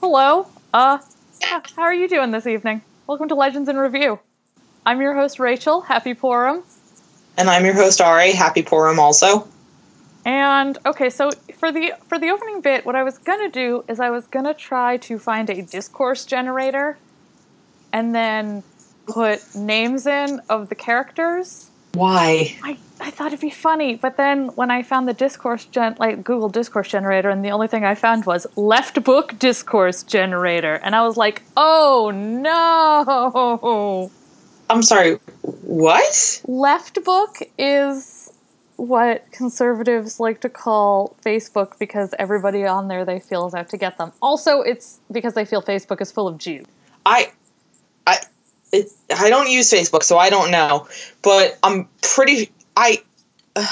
[0.00, 0.46] Hello.
[0.72, 0.96] Uh,
[1.42, 2.80] yeah, how are you doing this evening?
[3.06, 4.18] Welcome to Legends in Review.
[4.86, 5.82] I'm your host Rachel.
[5.82, 6.62] Happy Purim.
[7.36, 8.32] And I'm your host Ari.
[8.32, 9.46] Happy Purim also.
[10.24, 14.00] And okay, so for the for the opening bit, what I was gonna do is
[14.00, 16.96] I was gonna try to find a discourse generator,
[17.92, 18.62] and then
[19.06, 21.68] put names in of the characters.
[21.92, 22.56] Why?
[22.62, 26.22] I, I thought it'd be funny, but then when I found the discourse gen like
[26.22, 30.94] Google discourse generator, and the only thing I found was left book discourse generator, and
[30.94, 34.10] I was like, oh no.
[34.68, 35.18] I'm sorry.
[35.42, 36.42] What?
[36.46, 38.32] Left book is
[38.76, 43.76] what conservatives like to call Facebook because everybody on there they feel is out to
[43.76, 44.12] get them.
[44.22, 46.64] Also, it's because they feel Facebook is full of Jews.
[47.04, 47.32] I,
[48.06, 48.18] I,
[48.72, 50.88] it, I don't use Facebook, so I don't know.
[51.22, 52.50] But I'm pretty.
[52.76, 53.02] I.
[53.56, 53.66] Uh,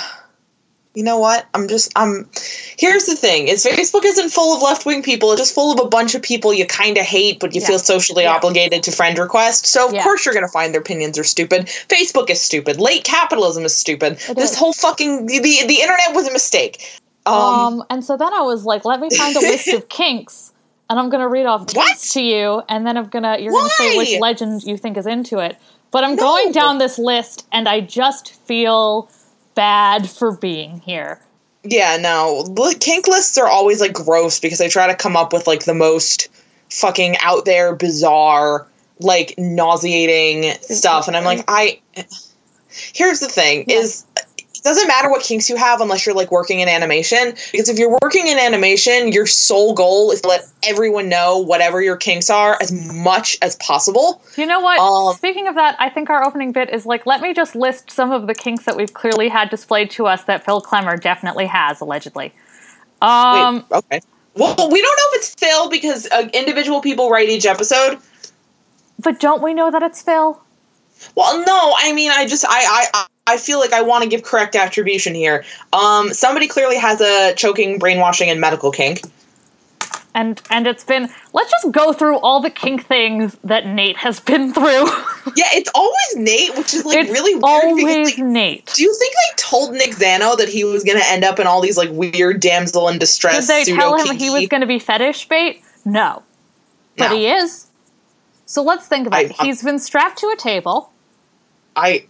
[0.98, 1.47] you know what?
[1.55, 2.29] I'm just I'm
[2.77, 3.47] here's the thing.
[3.47, 6.23] Is Facebook isn't full of left wing people, it's just full of a bunch of
[6.23, 7.69] people you kinda hate, but you yeah.
[7.69, 8.34] feel socially yeah.
[8.34, 9.65] obligated to friend request.
[9.65, 10.02] So of yeah.
[10.02, 11.66] course you're gonna find their opinions are stupid.
[11.66, 12.80] Facebook is stupid.
[12.80, 14.15] Late capitalism is stupid.
[14.29, 14.59] It this is.
[14.59, 17.01] whole fucking the, the, internet was a mistake.
[17.27, 20.52] Um, um, and so then I was like, let me find a list of kinks.
[20.90, 23.60] And I'm gonna read off kinks to you, and then I'm gonna you're Why?
[23.60, 25.57] gonna say which legend you think is into it.
[25.90, 26.22] But I'm no.
[26.22, 29.10] going down this list and I just feel
[29.54, 31.20] bad for being here.
[31.64, 32.44] Yeah, no.
[32.80, 35.74] Kink lists are always like gross because they try to come up with like the
[35.74, 36.28] most
[36.70, 38.66] fucking out there, bizarre,
[39.00, 41.09] like nauseating stuff.
[41.09, 41.80] And I'm like, I.
[42.70, 43.78] Here's the thing: yeah.
[43.78, 44.04] is
[44.59, 47.34] it doesn't matter what kinks you have unless you're like working in animation.
[47.52, 51.80] Because if you're working in animation your sole goal is to let everyone know whatever
[51.80, 54.20] your kinks are as much as possible.
[54.37, 54.78] You know what?
[54.78, 57.90] Um, speaking of that i think our opening bit is like let me just list
[57.90, 61.46] some of the kinks that we've clearly had displayed to us that phil klemmer definitely
[61.46, 62.32] has allegedly.
[63.00, 64.00] Um wait, okay.
[64.34, 67.98] Well we don't know if it's phil because uh, individual people write each episode.
[68.98, 70.43] But don't we know that it's phil?
[71.15, 74.22] Well, no, I mean, I just, I, I, I feel like I want to give
[74.22, 75.44] correct attribution here.
[75.72, 79.03] Um, somebody clearly has a choking, brainwashing, and medical kink.
[80.15, 84.19] And and it's been let's just go through all the kink things that Nate has
[84.19, 84.65] been through.
[85.37, 87.44] yeah, it's always Nate, which is like it's really weird.
[87.44, 88.72] Always like, Nate.
[88.75, 91.47] Do you think they told Nick Zano that he was going to end up in
[91.47, 93.47] all these like weird damsel in distress?
[93.47, 95.62] Did they tell him he was going to be fetish bait?
[95.84, 96.22] No,
[96.97, 97.16] but no.
[97.16, 97.66] he is.
[98.47, 99.33] So let's think about I, it.
[99.43, 100.91] He's been strapped to a table.
[101.77, 102.06] I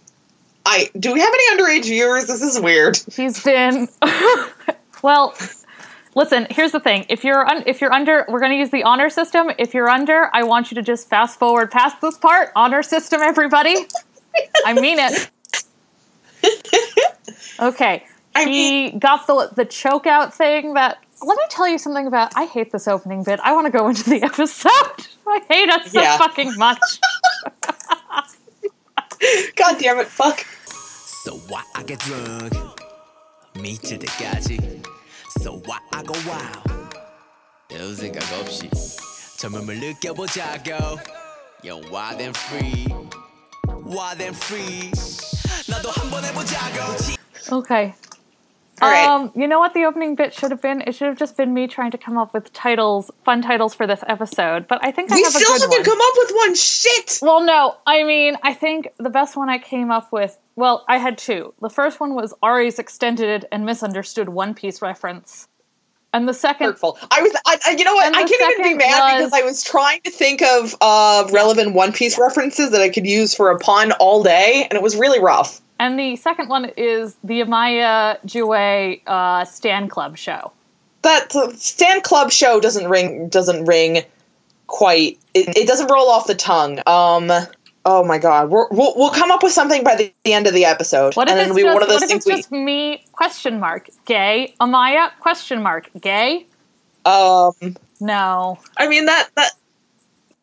[0.71, 2.27] I do we have any underage viewers?
[2.27, 2.99] This is weird.
[3.15, 3.87] He's been
[5.01, 5.35] well.
[6.15, 7.05] Listen, here's the thing.
[7.09, 9.49] If you're un- if you're under, we're going to use the honor system.
[9.57, 12.51] If you're under, I want you to just fast forward past this part.
[12.55, 13.75] Honor system, everybody.
[14.65, 15.29] I mean it.
[17.59, 18.05] Okay.
[18.35, 22.07] I he mean- got the the choke out thing that let me tell you something
[22.07, 23.39] about I hate this opening bit.
[23.43, 24.71] I want to go into the episode.
[25.27, 26.17] I hate it so yeah.
[26.17, 26.79] fucking much.
[29.55, 30.45] God damn it, fuck.
[31.28, 32.54] So why I get drunk?
[33.60, 34.82] 미칠 때까지.
[35.40, 36.96] So why I go wild?
[37.68, 38.70] 별 생각 없이
[39.38, 40.98] 젊음을 느껴보자고.
[41.62, 42.86] Yo, wild and free.
[43.84, 44.90] Wild and free.
[45.68, 47.16] 나도 한번 해보자고.
[47.52, 47.94] Okay.
[48.82, 50.82] Um, you know what the opening bit should have been?
[50.82, 53.86] It should have just been me trying to come up with titles, fun titles for
[53.86, 54.66] this episode.
[54.66, 56.54] But I think I we have a still haven't come up with one.
[56.54, 57.18] Shit.
[57.22, 57.76] Well, no.
[57.86, 60.36] I mean, I think the best one I came up with.
[60.59, 61.53] well, I had two.
[61.61, 65.47] The first one was Ari's extended and misunderstood One Piece reference.
[66.11, 66.97] And the second, hurtful.
[67.11, 68.13] I was, I, you know what?
[68.13, 71.75] I can't even be mad was, because I was trying to think of uh, relevant
[71.75, 74.97] One Piece references that I could use for a pun all day, and it was
[74.97, 75.61] really rough.
[75.79, 80.51] And the second one is the Amaya Jiwe uh, Stan Club show.
[81.03, 84.03] That uh, Stan Club show doesn't ring doesn't ring
[84.67, 85.19] quite.
[85.33, 86.79] It, it doesn't roll off the tongue.
[86.85, 87.31] Um.
[87.91, 90.53] Oh my god, we will we'll come up with something by the, the end of
[90.53, 91.15] the episode.
[91.15, 93.03] What if and it's, just, one of those what if it's we, just me?
[93.13, 93.89] Question mark.
[94.05, 94.53] Gay.
[94.61, 95.09] Amaya?
[95.19, 95.89] Question mark.
[95.99, 96.45] Gay.
[97.03, 97.53] Um.
[97.99, 98.59] No.
[98.77, 99.53] I mean that that.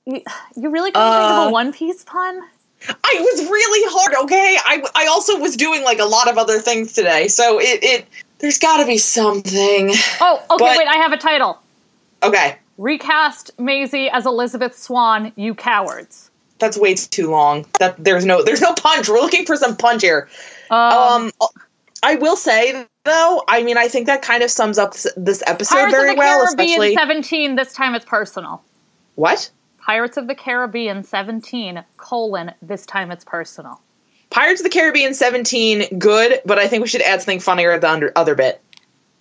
[0.06, 0.22] You,
[0.56, 2.42] you really couldn't uh, think of a uh, One Piece pun?
[2.88, 4.58] I was really hard, okay?
[4.64, 8.06] I, I also was doing like a lot of other things today, so it, it
[8.40, 9.92] there's got to be something.
[10.20, 11.60] Oh, okay, but, wait, I have a title.
[12.24, 12.56] Okay.
[12.76, 16.32] Recast Maisie as Elizabeth Swann, you cowards.
[16.58, 17.66] That's way too long.
[17.80, 19.08] That there's no there's no punch.
[19.08, 20.28] We're looking for some punch here.
[20.70, 21.32] Um, um
[22.02, 25.76] I will say though, I mean, I think that kind of sums up this episode
[25.76, 26.44] Pirates very of the well.
[26.44, 27.56] Caribbean especially 17.
[27.56, 28.62] This time it's personal.
[29.14, 29.50] What?
[29.86, 33.80] Pirates of the Caribbean 17, colon, this time it's personal.
[34.30, 37.82] Pirates of the Caribbean 17, good, but I think we should add something funnier at
[37.82, 38.60] the under, other bit.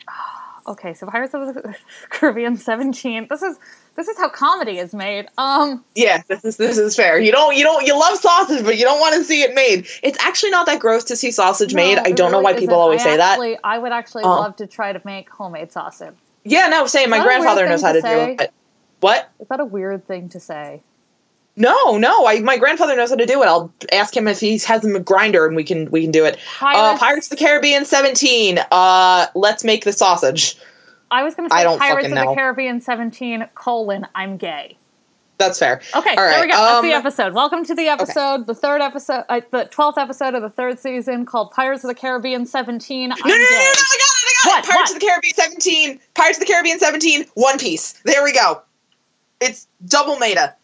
[0.68, 1.76] okay, so Pirates of the
[2.10, 3.60] Caribbean 17, this is
[3.96, 5.28] this is how comedy is made.
[5.38, 7.18] Um, yeah, this is this is fair.
[7.20, 9.88] You don't you don't you love sausage, but you don't want to see it made.
[10.04, 11.98] It's actually not that gross to see sausage no, made.
[11.98, 13.60] I don't really know why people always I say actually, that.
[13.64, 14.30] I would actually Uh.
[14.30, 16.14] love to try to make homemade sausage.
[16.44, 17.10] Yeah, no, same.
[17.10, 18.36] My that a weird grandfather knows how to say?
[18.36, 18.54] do it.
[19.00, 19.30] What?
[19.40, 20.82] Is that a weird thing to say?
[21.56, 22.28] No, no.
[22.28, 23.46] I my grandfather knows how to do it.
[23.46, 26.36] I'll ask him if he has a grinder and we can we can do it.
[26.36, 26.40] Uh,
[26.74, 28.60] Pirates- Pirates of the Caribbean 17.
[28.72, 30.58] Uh, let's make the sausage.
[31.12, 32.34] I was going to say Pirates of the.
[32.36, 34.78] Caribbean 17 colon I'm gay.
[35.38, 35.82] That's fair.
[35.96, 36.58] Okay, All there right, we go.
[36.58, 37.34] That's the um, episode.
[37.34, 41.26] Welcome to the episode, the third episode, uh, the twelfth episode of the third season
[41.26, 43.12] called Pirates of the Caribbean 17.
[43.12, 43.56] I'm No, no, no, no, no, gay.
[43.56, 44.72] I got it, I got What, it.
[44.72, 44.96] Pirates what?
[44.96, 46.00] of the Caribbean 17.
[46.14, 47.26] Pirates of the Caribbean 17.
[47.34, 47.94] One Piece.
[48.06, 48.62] There we go.
[49.42, 50.56] It's double meta.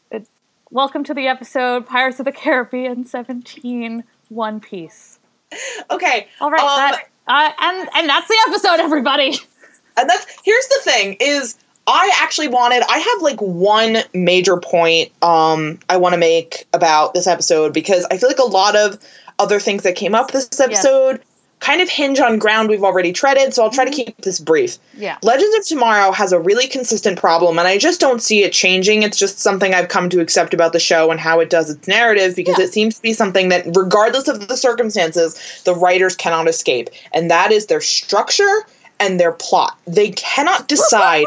[0.71, 5.19] Welcome to the episode Pirates of the Caribbean 17 One Piece.
[5.91, 6.29] Okay.
[6.39, 9.37] All right, um, that, uh, and and that's the episode, everybody.
[9.97, 11.57] and that's here's the thing is
[11.87, 17.13] I actually wanted I have like one major point um I want to make about
[17.13, 18.99] this episode because I feel like a lot of
[19.39, 21.21] other things that came up this episode
[21.61, 24.79] kind of hinge on ground we've already treaded, so I'll try to keep this brief.
[24.97, 25.19] Yeah.
[25.21, 29.03] Legends of Tomorrow has a really consistent problem, and I just don't see it changing.
[29.03, 31.87] It's just something I've come to accept about the show and how it does its
[31.87, 32.65] narrative because Yeah.
[32.65, 36.89] it seems to be something that, regardless of the circumstances, the writers cannot escape.
[37.13, 38.65] And that is their structure
[39.01, 39.77] and their plot.
[39.85, 41.25] They cannot decide.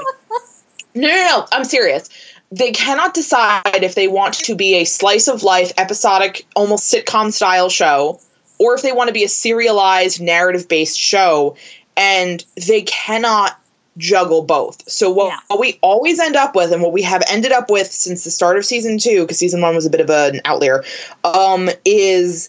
[0.94, 2.09] no, no, no, I'm serious.
[2.53, 7.32] They cannot decide if they want to be a slice of life, episodic, almost sitcom
[7.32, 8.21] style show,
[8.59, 11.56] or if they want to be a serialized, narrative based show.
[11.97, 13.59] And they cannot
[13.97, 14.88] juggle both.
[14.91, 15.38] So what, Yeah.
[15.49, 18.31] what we always end up with, and what we have ended up with since the
[18.31, 20.82] start of season two, because season one was a bit of an outlier,
[21.23, 22.49] um, is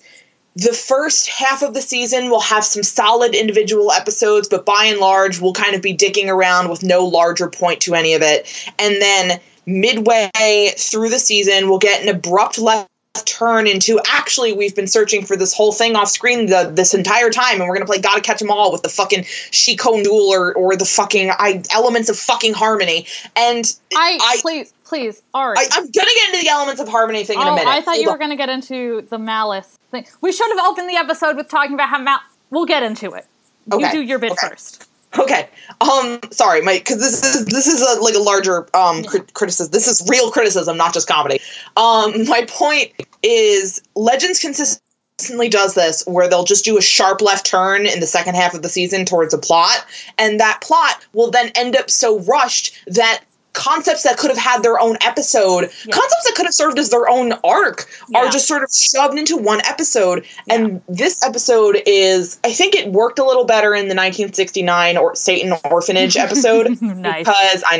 [0.55, 4.99] the first half of the season will have some solid individual episodes, but by and
[4.99, 8.47] large, we'll kind of be dicking around with no larger point to any of it.
[8.79, 10.29] And then midway
[10.77, 12.89] through the season, we'll get an abrupt left
[13.25, 17.29] turn into actually we've been searching for this whole thing off screen the, this entire
[17.29, 20.53] time and we're gonna play gotta catch 'em all with the fucking Shikon Jewel or,
[20.53, 25.57] or the fucking I, elements of fucking harmony and I, I- please, please, Ari.
[25.57, 27.81] I, I'm gonna get into the elements of harmony thing in a oh, minute I
[27.81, 30.05] thought you Hold were going to get into the malice thing.
[30.21, 32.19] We should have opened the episode with talking about how mal.
[32.51, 33.25] We'll get into it.
[33.71, 34.49] You do your bit okay.
[34.49, 34.87] first.
[35.17, 35.49] Okay.
[35.81, 36.19] Um.
[36.31, 39.71] Sorry, my because this is this is a, like a larger um cri- criticism.
[39.71, 41.39] This is real criticism, not just comedy.
[41.75, 42.25] Um.
[42.27, 42.91] My point
[43.23, 48.07] is, Legends consistently does this where they'll just do a sharp left turn in the
[48.07, 49.85] second half of the season towards a plot,
[50.17, 53.23] and that plot will then end up so rushed that
[53.55, 55.93] concepts that could have had their own episode, Yeah.
[55.95, 59.37] concepts that could have served as their own arc, are just sort of shoved into
[59.37, 60.25] one episode.
[60.49, 65.15] And this episode is, I think it worked a little better in the 1969 or
[65.15, 67.19] Satan Orphanage episode Nice.
[67.25, 67.77] because I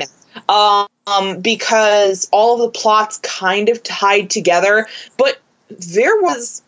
[0.48, 4.88] know, um, because all of the plots kind of tied together,
[5.18, 5.38] but
[5.69, 6.62] there was.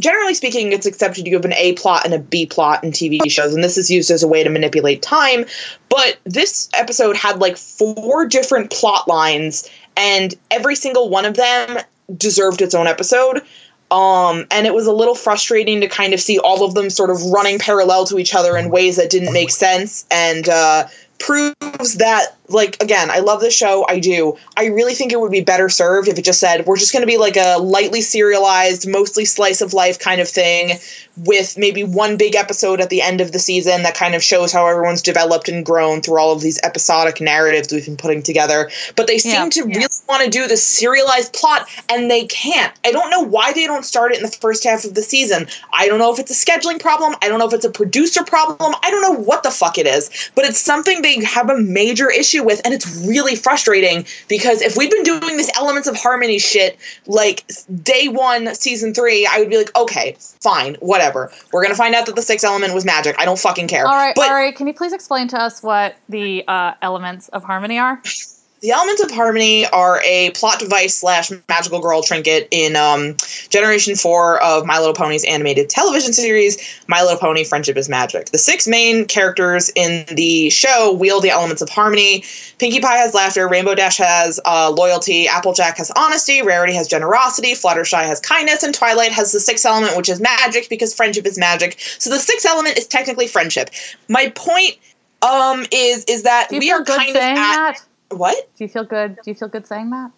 [0.00, 3.30] Generally speaking, it's accepted you have an A plot and a B plot in TV
[3.30, 5.44] shows, and this is used as a way to manipulate time.
[5.88, 11.78] But this episode had like four different plot lines, and every single one of them
[12.16, 13.42] deserved its own episode.
[13.90, 17.10] Um, and it was a little frustrating to kind of see all of them sort
[17.10, 20.86] of running parallel to each other in ways that didn't make sense and uh,
[21.20, 24.36] proves that, like, again, I love the show, I do.
[24.56, 27.02] I really think it would be better served if it just said, we're just going
[27.02, 30.78] to be like a lightly serialized, mostly slice of life kind of thing
[31.16, 34.52] with maybe one big episode at the end of the season that kind of shows
[34.52, 38.70] how everyone's developed and grown through all of these episodic narratives we've been putting together.
[38.96, 39.76] But they seem Yeah, to yeah.
[39.78, 42.72] really want to do the serialized plot and they can't.
[42.84, 45.46] I don't know why they don't start it in the first half of the season.
[45.72, 47.14] I don't know if it's a scheduling problem.
[47.22, 48.74] I don't know if it's a producer problem.
[48.82, 52.10] I don't know what the fuck it is, but it's something they have a major
[52.10, 56.38] issue with and it's really frustrating because if we'd been doing this elements of harmony
[56.38, 57.44] shit like
[57.82, 61.32] day 1 season 3, I would be like, "Okay, fine, whatever.
[61.52, 63.16] We're going to find out that the sixth element was magic.
[63.18, 64.54] I don't fucking care." All right, but all right.
[64.54, 68.02] Can you please explain to us what the uh, elements of harmony are?
[68.60, 73.16] The elements of harmony are a plot device slash magical girl trinket in um,
[73.48, 78.26] Generation 4 of My Little Pony's animated television series, My Little Pony Friendship is Magic.
[78.26, 82.22] The six main characters in the show wield the elements of harmony.
[82.58, 87.52] Pinkie Pie has laughter, Rainbow Dash has uh, loyalty, Applejack has honesty, Rarity has generosity,
[87.52, 91.38] Fluttershy has kindness, and Twilight has the sixth element, which is magic because friendship is
[91.38, 91.80] magic.
[91.80, 93.70] So the sixth element is technically friendship.
[94.08, 94.76] My point
[95.22, 97.80] um, is is that you we are kind of at that?
[98.10, 98.36] What?
[98.56, 99.16] Do you feel good?
[99.16, 100.10] Do you feel good saying that?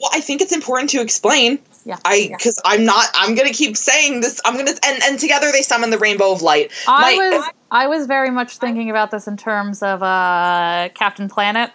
[0.00, 1.58] Well, I think it's important to explain.
[1.84, 1.96] Yeah.
[2.04, 2.36] I yeah.
[2.36, 3.06] because I'm not.
[3.14, 4.40] I'm gonna keep saying this.
[4.44, 6.70] I'm gonna and and together they summon the rainbow of light.
[6.86, 11.28] I My- was I was very much thinking about this in terms of uh, Captain
[11.28, 11.70] Planet.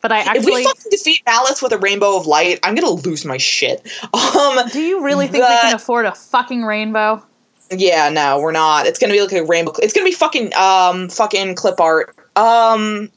[0.00, 2.90] But I If actually we fucking defeat Malice with a rainbow of light, I'm gonna
[2.90, 3.90] lose my shit.
[4.14, 7.24] Um, do you really think we the- can afford a fucking rainbow?
[7.70, 8.86] yeah, no, we're not.
[8.86, 9.72] It's gonna be like a rainbow.
[9.82, 12.14] It's gonna be fucking um fucking clip art.
[12.36, 13.10] Um,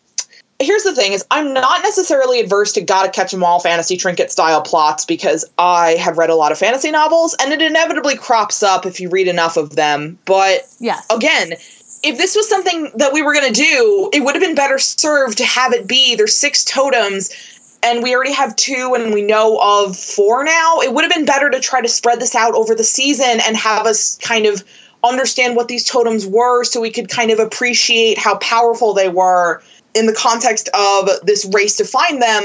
[0.61, 4.31] here's the thing: is I'm not necessarily adverse to gotta catch 'em all fantasy trinket
[4.31, 8.63] style plots because I have read a lot of fantasy novels, and it inevitably crops
[8.63, 10.17] up if you read enough of them.
[10.25, 11.05] But Yes.
[11.09, 11.53] again,
[12.03, 14.79] if this was something that we were going to do, it would have been better
[14.79, 17.29] served to have it be there's six totems
[17.83, 20.79] and we already have two and we know of four now.
[20.81, 23.57] It would have been better to try to spread this out over the season and
[23.57, 24.63] have us kind of
[25.03, 29.61] understand what these totems were so we could kind of appreciate how powerful they were
[29.93, 32.43] in the context of this race to find them.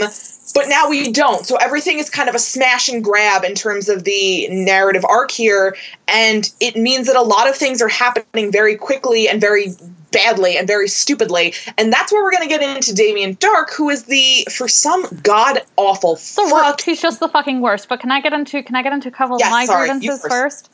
[0.54, 1.44] But now we don't.
[1.44, 5.30] So everything is kind of a smash and grab in terms of the narrative arc
[5.30, 5.76] here.
[6.08, 9.68] And it means that a lot of things are happening very quickly and very
[10.12, 11.52] badly and very stupidly.
[11.76, 15.04] And that's where we're going to get into Damien Darhk, who is the, for some
[15.22, 16.80] god awful the fuck.
[16.80, 17.88] He's just the fucking worst.
[17.88, 19.88] But can I get into can I get into a couple Yeah, of my sorry,
[19.88, 20.30] grievances first.
[20.30, 20.70] first?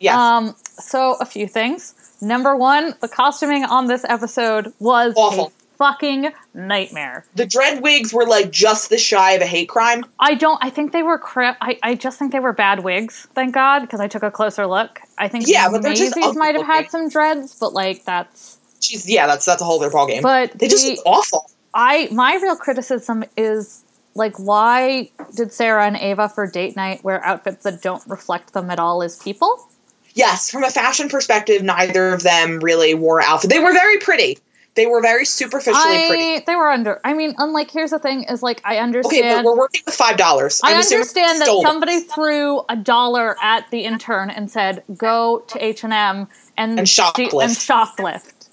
[0.00, 0.14] Yes.
[0.16, 1.94] Um, so a few things.
[2.20, 5.52] Number one, the costuming on this episode was Awful.
[5.76, 7.24] Fucking nightmare.
[7.34, 10.04] the dread wigs were like just the shy of a hate crime.
[10.18, 10.58] I don't.
[10.62, 11.56] I think they were crap.
[11.60, 13.26] I, I just think they were bad wigs.
[13.34, 15.00] Thank God, because I took a closer look.
[15.18, 18.58] I think Yeah, but Maisie's might have had some dreads, but like that's.
[18.80, 20.22] She's, yeah, that's that's a whole other ballgame.
[20.22, 21.50] But they just look awful.
[21.74, 23.82] I my real criticism is
[24.14, 28.70] like why did Sarah and Ava for date night wear outfits that don't reflect them
[28.70, 29.68] at all as people?
[30.14, 33.50] Yes, from a fashion perspective, neither of them really wore outfit.
[33.50, 34.38] They were very pretty.
[34.74, 36.44] They were very superficially pretty.
[36.44, 37.00] They were under.
[37.04, 39.24] I mean, unlike here's the thing is like I understand.
[39.24, 40.60] Okay, but we're working with five dollars.
[40.64, 45.84] I understand that somebody threw a dollar at the intern and said, "Go to H
[45.84, 47.42] and M and shoplift.
[47.42, 48.48] and shoplift."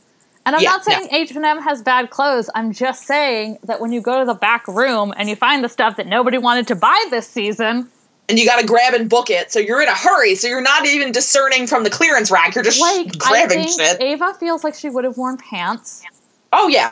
[0.46, 2.50] And I'm Yeah, not saying H and M has bad clothes.
[2.54, 5.70] I'm just saying that when you go to the back room and you find the
[5.70, 7.90] stuff that nobody wanted to buy this season,
[8.30, 9.52] and you got to grab and book it.
[9.52, 10.36] So you're in a hurry.
[10.36, 12.56] So you're not even discerning from the clearance rack.
[12.56, 14.02] You're just like I grabbing think shit.
[14.02, 16.04] Ava feels like she would have worn pants.
[16.54, 16.92] Oh yeah,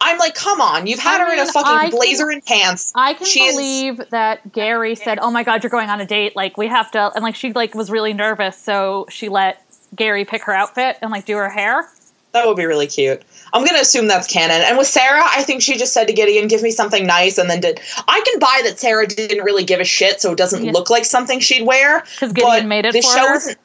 [0.00, 0.86] I'm like, come on.
[0.86, 2.92] You've had I her in a fucking I can- blazer and pants.
[2.94, 6.06] I can She is- believe that Gary said, "Oh my God, you're going on a
[6.06, 6.36] date.
[6.36, 9.62] Like we have to," and like she like was really nervous, so she let
[9.94, 11.88] Gary pick her outfit and like do her hair.
[12.32, 13.22] That would be really cute.
[13.54, 14.60] I'm gonna assume that's canon.
[14.60, 17.48] And with Sarah, I think she just said to Gideon, "Give me something nice," and
[17.48, 17.80] then did.
[18.06, 20.72] I can buy that Sarah didn't really give a shit, so it doesn't Yeah.
[20.72, 22.04] look like something she'd wear.
[22.20, 23.34] 'Cause Gideon made it this for show her.
[23.36, 23.58] isn't.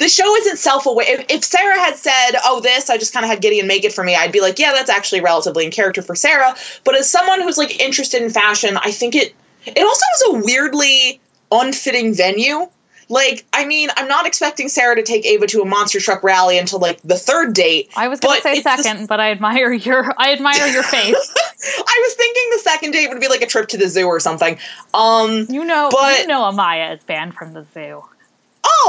[0.00, 1.04] This show isn't self-aware.
[1.06, 3.92] If, if Sarah had said, "Oh, this," I just kind of had Gideon make it
[3.92, 7.08] for me, I'd be like, "Yeah, that's actually relatively in character for Sarah." But as
[7.08, 9.34] someone who's like interested in fashion, I think it.
[9.66, 11.20] It also was a weirdly
[11.52, 12.66] unfitting venue.
[13.10, 16.56] Like, I mean, I'm not expecting Sarah to take Ava to a monster truck rally
[16.58, 17.90] until like the third date.
[17.96, 21.16] I was gonna say it's the- second, but I admire your I admire your faith.
[21.16, 24.18] I was thinking the second date would be like a trip to the zoo or
[24.20, 24.56] something.
[24.94, 28.02] Um, You know, But- you know, Amaya is banned from the zoo.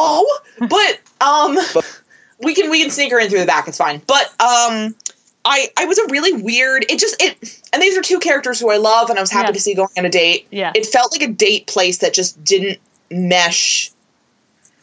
[0.01, 0.39] Oh,
[0.69, 1.57] but um,
[2.39, 3.67] we can we can sneak her in through the back.
[3.67, 4.01] It's fine.
[4.07, 4.95] But um,
[5.45, 6.85] I I was a really weird.
[6.89, 9.47] It just it and these are two characters who I love and I was happy
[9.47, 9.51] Yeah.
[9.53, 10.47] to see going on a date.
[10.51, 10.71] Yeah.
[10.75, 12.79] It felt like a date place that just didn't
[13.09, 13.91] mesh.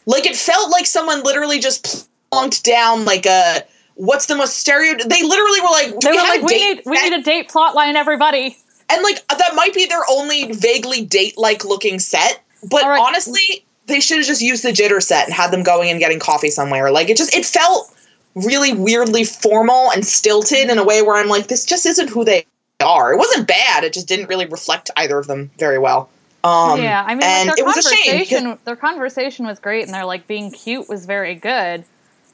[0.05, 3.63] Like it felt like someone literally just plunked down like a.
[3.95, 4.93] What's the most stereo?
[4.95, 7.75] They literally were like, They we were like, we need we need a date plot
[7.75, 8.55] line, everybody.
[8.89, 13.01] and like that might be their only vaguely date-like looking set but All right.
[13.01, 16.19] honestly they should have just used the jitter set and had them going and getting
[16.19, 17.93] coffee somewhere like it just it felt
[18.35, 22.23] really weirdly formal and stilted in a way where i'm like this just isn't who
[22.23, 22.45] they
[22.79, 26.09] are it wasn't bad it just didn't really reflect either of them very well
[26.41, 29.59] um yeah, I mean, and like, their it was a shame conversation their conversation was
[29.59, 31.83] great, and their like being cute was very good.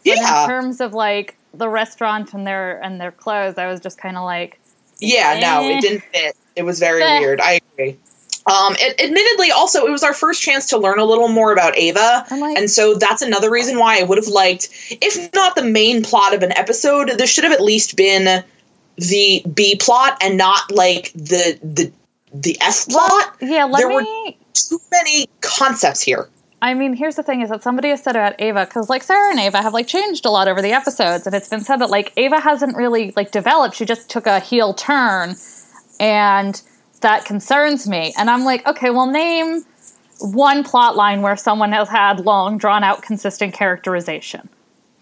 [0.06, 3.98] But in terms of like the restaurant and their and their clothes, I was just
[3.98, 4.60] kind of like,
[5.00, 5.78] Yeah, no, Eh.
[5.78, 6.36] it didn't fit.
[6.56, 7.20] It was very Eh.
[7.20, 7.42] weird.
[7.42, 7.98] I agree.
[8.48, 11.76] Um, it, admittedly, also, it was our first chance to learn a little more about
[11.78, 12.26] Ava.
[12.32, 14.70] Like- and so that's another reason why I would have liked,
[15.02, 18.44] if not the main plot of an episode, there should have at least been
[18.98, 21.92] the B plot and not like the the
[22.34, 23.36] the S plot.
[23.42, 24.04] yeah, There were-
[24.54, 26.30] Too many concepts here.
[26.62, 29.32] I mean, here's the thing: is that somebody has said about Ava because like Sarah
[29.32, 31.90] and Ava have like changed a lot over the episodes, and it's been said that
[31.90, 33.76] like Ava hasn't really like developed.
[33.76, 35.36] She just took a heel turn,
[36.00, 36.62] and
[37.02, 38.14] that concerns me.
[38.18, 39.64] And I'm like, okay, well, name
[40.20, 44.48] one plot line where someone has had long, drawn out, consistent characterization.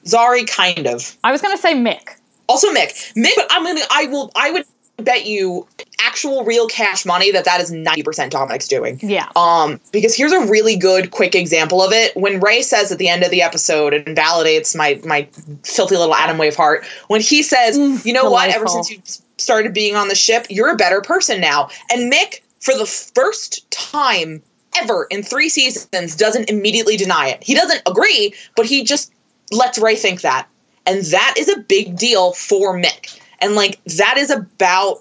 [0.05, 1.17] Zari, kind of.
[1.23, 2.17] I was gonna say Mick.
[2.47, 3.13] Also, Mick.
[3.15, 3.81] Mick, I'm gonna.
[3.89, 4.31] I will.
[4.35, 4.65] I would
[4.97, 5.67] bet you
[6.05, 8.99] actual real cash money that that is 90% Dominic's doing.
[9.01, 9.29] Yeah.
[9.35, 12.15] Um, because here's a really good quick example of it.
[12.15, 15.27] When Ray says at the end of the episode and validates my my
[15.63, 18.49] filthy little Atom Wave heart, when he says, Mm, "You know what?
[18.49, 19.01] Ever since you
[19.37, 23.69] started being on the ship, you're a better person now." And Mick, for the first
[23.71, 24.41] time
[24.81, 27.43] ever in three seasons, doesn't immediately deny it.
[27.43, 29.11] He doesn't agree, but he just
[29.51, 30.47] lets Ray think that,
[30.85, 33.19] and that is a big deal for Mick.
[33.39, 34.99] And like that is about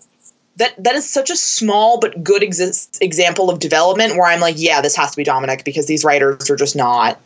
[0.56, 4.56] that that is such a small but good exis- example of development where I'm like,
[4.58, 7.18] yeah, this has to be Dominic because these writers are just not.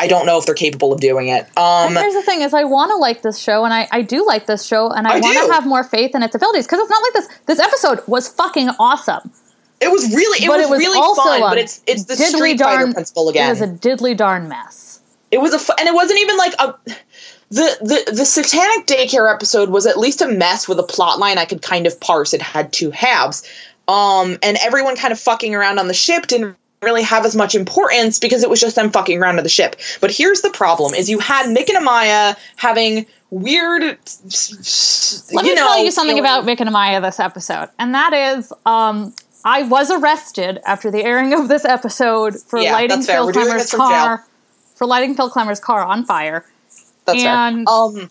[0.00, 1.42] I don't know if they're capable of doing it.
[1.58, 4.24] Um, here's the thing: is I want to like this show, and I, I do
[4.24, 6.78] like this show, and I, I want to have more faith in its abilities because
[6.80, 7.28] it's not like this.
[7.46, 9.30] This episode was fucking awesome.
[9.80, 12.60] it was really, it was, it was really also fun, but it's it's the Street
[12.60, 13.48] Fighter principle again.
[13.48, 15.00] It was a diddly darn mess.
[15.32, 16.74] It was a fu- and it wasn't even like a
[17.50, 17.76] the,
[18.06, 21.44] the the satanic daycare episode was at least a mess with a plot line I
[21.44, 22.34] could kind of parse.
[22.34, 23.42] It had two halves,
[23.88, 27.54] um, and everyone kind of fucking around on the ship didn't really have as much
[27.56, 29.76] importance because it was just them fucking around on the ship.
[30.00, 33.82] But here's the problem: is you had Mick and Amaya having weird.
[35.32, 38.12] Let me know, tell you something feeling- about Mick and Amaya this episode, and that
[38.12, 39.14] is, um,
[39.44, 43.02] I was arrested after the airing of this episode for Yeah, lighting.
[43.02, 43.88] Phil We're doing Klemmer's this from jail.
[43.88, 44.24] car,
[44.74, 46.44] for lighting Phil Klemmer's car on fire,
[47.08, 47.74] That's and- fair.
[47.74, 48.10] Um.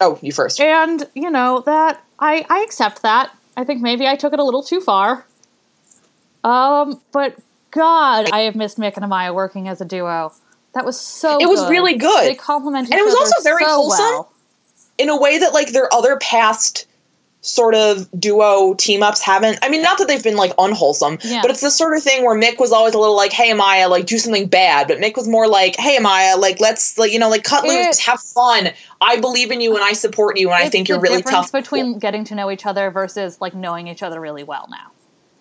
[0.00, 0.60] Oh, you first.
[0.60, 3.30] and you know that I I accept that.
[3.56, 5.24] I think maybe I took it a little too far.
[6.44, 7.36] Um, but
[7.70, 10.32] God, I have missed Mick and Amaya working as a duo.
[10.74, 11.38] That was so.
[11.40, 11.70] It was good.
[11.70, 12.24] really good.
[12.28, 14.04] They complemented And it was also very so wholesome.
[14.04, 14.32] well.
[14.98, 16.86] in a way that like their other past
[17.46, 19.58] sort of duo team ups haven't.
[19.62, 21.42] I mean, not that they've been like unwholesome, Yeah.
[21.42, 23.88] but it's the sort of thing where Mick was always a little like, "Hey, Amaya,
[23.88, 27.18] like do something bad," but Mick was more like, "Hey, Amaya, like let's like you
[27.18, 28.70] know like cut loose, have fun.
[29.00, 31.52] I believe in you and I support you, and I think you're really difference tough
[31.52, 34.90] between getting to know each other versus like knowing each other really well now.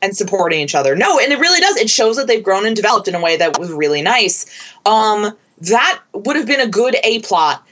[0.02, 1.78] and supporting each other." No, and it really does.
[1.78, 4.46] It shows that they've grown and developed in a way that was really nice.
[4.86, 7.64] Um, that would have been a good a plot,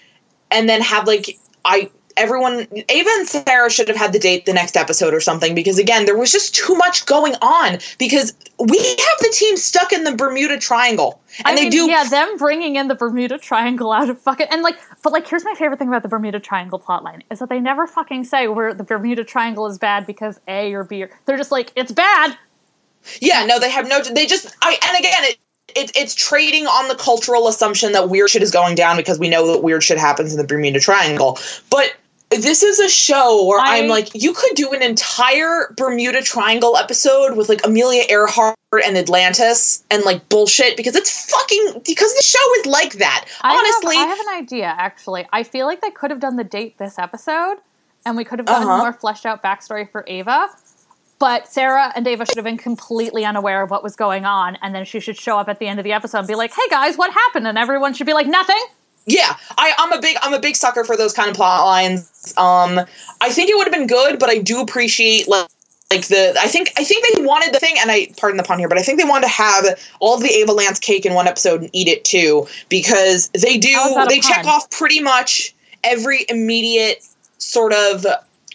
[0.49, 4.53] and then have like I everyone Ava and Sarah should have had the date the
[4.53, 8.77] next episode or something because again there was just too much going on because we
[8.77, 12.37] have the team stuck in the Bermuda Triangle and I they mean, do yeah, them
[12.37, 15.79] bringing in the Bermuda Triangle out of fucking and like, but like, here's my favorite
[15.79, 19.23] thing about the Bermuda Triangle plotline is that they never fucking say where the Bermuda
[19.23, 21.03] Triangle is bad because A or B.
[21.03, 22.37] Or, they're just like, it's bad.
[23.21, 25.39] yeah no they have no they just I and again it.
[25.75, 29.27] It, it's trading on the cultural assumption that weird shit is going down because we
[29.29, 31.39] know that weird shit happens in the Bermuda Triangle.
[31.71, 31.95] But
[32.41, 36.77] this is a show where I- I'm like, you could do an entire Bermuda Triangle
[36.77, 42.23] episode with like Amelia Earhart and Atlantis and like bullshit because it's fucking because the
[42.23, 43.25] show is like that.
[43.41, 44.65] I Honestly, have, I have an idea.
[44.77, 47.57] Actually, I feel like they could have done the date this episode,
[48.05, 48.77] and we could have done a Uh-huh.
[48.77, 50.49] more fleshed out backstory for Ava.
[51.19, 54.75] But Sarah and Ava should have been completely unaware of what was going on, and
[54.75, 56.67] then she should show up at the end of the episode and be like, "Hey
[56.69, 58.61] guys, what happened?" And everyone should be like, "Nothing."
[59.05, 62.33] Yeah, I, I'm a big I'm a big sucker for those kind of plot lines.
[62.37, 62.79] Um,
[63.21, 65.49] I think it would have been good, but I do appreciate like
[65.91, 68.59] like the I think I think they wanted the thing, and I pardon the pun
[68.59, 69.65] here, but I think they wanted to have
[69.99, 73.73] all the Ava Lance cake in one episode and eat it too because they do
[73.73, 77.05] How is that a they check off pretty much every immediate
[77.37, 78.05] sort of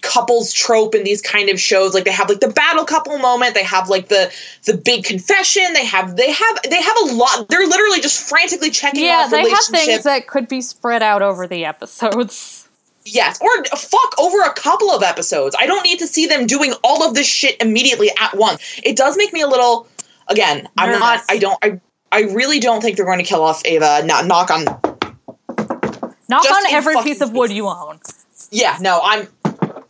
[0.08, 3.54] couples trope in these kind of shows like they have like the battle couple moment
[3.54, 4.32] they have like the
[4.64, 8.70] the big confession they have they have they have a lot they're literally just frantically
[8.70, 12.68] checking Yeah, off they have things that could be spread out over the episodes.
[13.04, 15.56] Yes, or fuck over a couple of episodes.
[15.58, 18.80] I don't need to see them doing all of this shit immediately at once.
[18.82, 19.86] It does make me a little.
[20.28, 21.22] Again, I'm not.
[21.28, 21.58] I don't.
[21.62, 21.80] I.
[22.10, 24.02] I really don't think they're going to kill off Ava.
[24.04, 24.64] Not knock on.
[26.28, 28.00] Knock on every piece of wood you own.
[28.50, 29.28] Yeah, no, I'm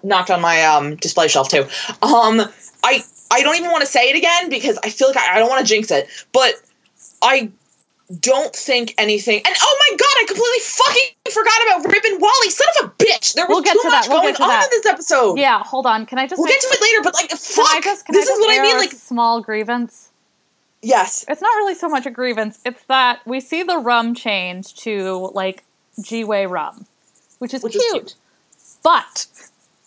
[0.02, 1.62] knocked on my um display shelf too.
[2.02, 2.40] Um,
[2.84, 5.38] I I don't even want to say it again because I feel like I, I
[5.38, 6.54] don't want to jinx it, but
[7.22, 7.50] I
[8.20, 9.36] don't think anything.
[9.44, 12.48] And oh my god, I completely fucking forgot about Rip and Wally.
[12.50, 13.34] Son of a bitch!
[13.34, 14.64] There was We'll get too to much that, we'll going to on that.
[14.64, 15.38] in this episode.
[15.38, 16.06] Yeah, hold on.
[16.06, 17.66] Can I just We'll make, get to it later, but like, can fuck.
[17.68, 18.76] I just can this I is what I mean.
[18.78, 20.08] Like, small grievance?
[20.80, 22.60] yes, It's not really so much a grievance.
[22.64, 25.64] It's that we see the rum change to like
[26.00, 26.86] Jiwe rum,
[27.40, 27.94] which is Which is cute.
[27.94, 28.14] cute.
[28.82, 29.26] But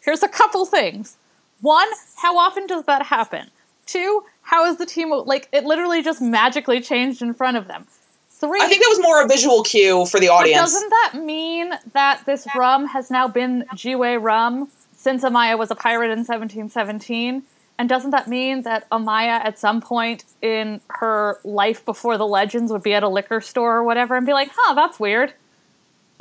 [0.01, 1.17] here's a couple things.
[1.61, 1.87] One,
[2.17, 3.49] how often does that happen?
[3.85, 7.87] Two, how is the team like it literally just magically changed in front of them?
[8.29, 10.59] Three, I think that was more a visual cue for the audience.
[10.59, 15.75] doesn't that mean that this rum has now been Jiwe rum since Amaya was a
[15.75, 17.43] pirate in 1717?
[17.77, 22.71] And doesn't that mean that Amaya at some point in her life before the legends
[22.71, 25.33] would be at a liquor store or whatever and be like, huh, that's weird?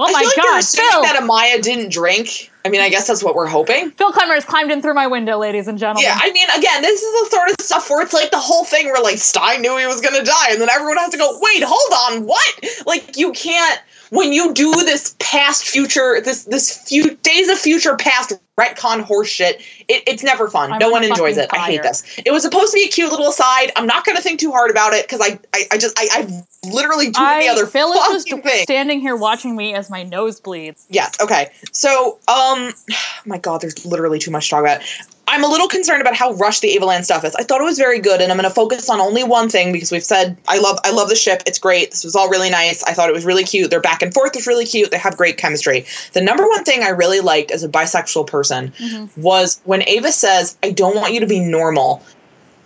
[0.00, 1.02] Oh I my feel like god, assuming Phil!
[1.02, 2.50] that Amaya didn't drink.
[2.64, 3.90] I mean, I guess that's what we're hoping.
[3.90, 6.04] Phil Klemmer has climbed in through my window, ladies and gentlemen.
[6.04, 8.64] Yeah, I mean, again, this is the sort of stuff where it's like the whole
[8.64, 11.38] thing where like Stein knew he was gonna die, and then everyone has to go,
[11.42, 12.64] wait, hold on, what?
[12.86, 13.78] Like you can't
[14.10, 19.60] when you do this past future, this this few days of future past retcon horseshit,
[19.88, 20.72] it, it's never fun.
[20.72, 21.50] I'm no one enjoys it.
[21.50, 22.04] fucking I hate this.
[22.24, 23.72] It was supposed to be a cute little aside.
[23.76, 26.30] I'm not gonna think too hard about it because I, I I just I I've
[26.72, 28.62] literally too many I other Phil is just things.
[28.62, 30.86] standing here watching me as my nose bleeds.
[30.90, 31.20] Yes.
[31.20, 31.50] Okay.
[31.72, 32.72] So, um,
[33.26, 34.80] my God, there's literally too much to talk about.
[35.30, 37.36] I'm a little concerned about how rushed the Avalance stuff is.
[37.36, 39.72] I thought it was very good, and I'm going to focus on only one thing
[39.72, 41.44] because we've said I love I love the ship.
[41.46, 41.92] It's great.
[41.92, 42.82] This was all really nice.
[42.82, 43.70] I thought it was really cute.
[43.70, 44.90] Their back and forth was really cute.
[44.90, 45.86] They have great chemistry.
[46.14, 49.22] The number one thing I really liked as a bisexual person mm-hmm.
[49.22, 52.02] was when Ava says, "I don't want you to be normal."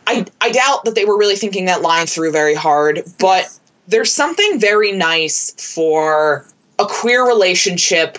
[0.06, 3.60] I I doubt that they were really thinking that line through very hard, but Yes.
[3.88, 6.46] there's something very nice for
[6.78, 8.18] a queer relationship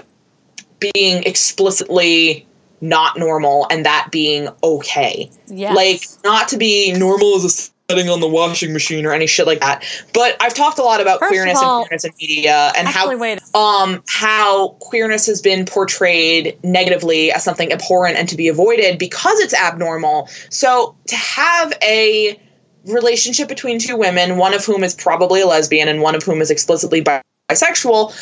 [0.94, 2.46] being explicitly
[2.86, 5.30] not normal and that being okay.
[5.48, 5.76] Yes.
[5.76, 9.46] Like not to be normal as a setting on the washing machine or any shit
[9.46, 9.84] like that.
[10.14, 13.16] But I've talked a lot about First queerness all- and queerness in media and how
[13.16, 13.40] wait.
[13.54, 19.40] um how queerness has been portrayed negatively as something abhorrent and to be avoided because
[19.40, 20.30] it's abnormal.
[20.50, 22.40] So to have a
[22.86, 26.42] relationship between two women, one of whom is probably a lesbian and one of whom
[26.42, 27.22] is explicitly bi-
[27.52, 28.14] bisexual,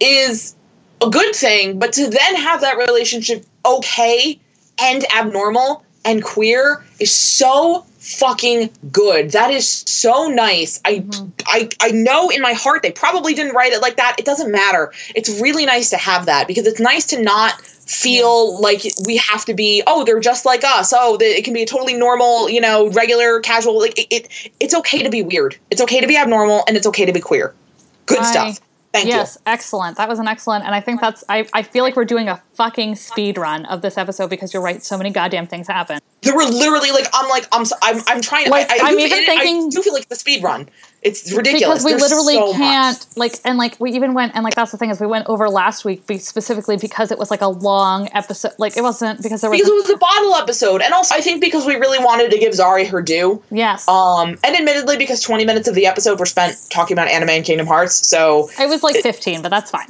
[0.00, 0.54] is
[1.00, 1.78] a good thing.
[1.78, 4.40] But to then have that relationship okay
[4.78, 9.32] and abnormal and queer is so fucking good.
[9.32, 10.80] That is so nice.
[10.84, 11.28] I mm-hmm.
[11.46, 14.16] I I know in my heart they probably didn't write it like that.
[14.18, 14.92] It doesn't matter.
[15.14, 19.46] It's really nice to have that because it's nice to not feel like we have
[19.46, 22.46] to be oh they're just like us oh they, it can be a totally normal
[22.46, 26.06] you know regular casual like it, it it's okay to be weird it's okay to
[26.06, 27.54] be abnormal and it's okay to be queer
[28.04, 28.60] good I- stuff
[28.92, 29.96] thank yes, excellent.
[29.96, 31.24] That was an excellent, and I think that's.
[31.28, 34.62] I, I feel like we're doing a fucking speed run of this episode because you're
[34.62, 34.82] right.
[34.82, 35.98] So many goddamn things happen.
[36.22, 38.88] there were literally like i'm like i'm so- i'm, I'm trying to Like, I, I
[38.88, 40.68] I'm do, even I thinking- do feel like the speed run
[41.02, 44.42] it's ridiculous because we There's literally so can't like and like we even went and
[44.42, 47.30] like that's the thing is we went over last week be specifically because it was
[47.30, 50.34] like a long episode like it wasn't because there was because it was a bottle
[50.34, 53.42] episode and also i think because we really wanted to give zari her due.
[53.50, 53.86] Yes.
[53.88, 57.44] Um and admittedly because 20 minutes of the episode were spent talking about anime and
[57.44, 59.88] kingdom hearts so it was like 15 but that's fine.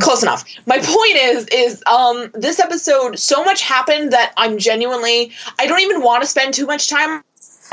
[0.00, 0.44] Close enough.
[0.66, 5.80] My point is is um this episode so much happened that i'm genuinely i don't
[5.80, 7.22] even want to spend too much time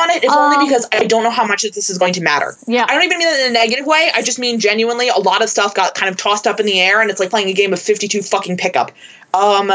[0.01, 2.21] on it if Um, only because i don't know how much this is going to
[2.21, 2.55] matter.
[2.67, 2.85] Yeah.
[2.89, 4.11] i don't even mean that in a negative way.
[4.13, 6.79] I just mean genuinely a lot of stuff got kind of tossed up in the
[6.79, 8.91] air and it's like playing a game of 52 fucking pickup.
[9.33, 9.71] Um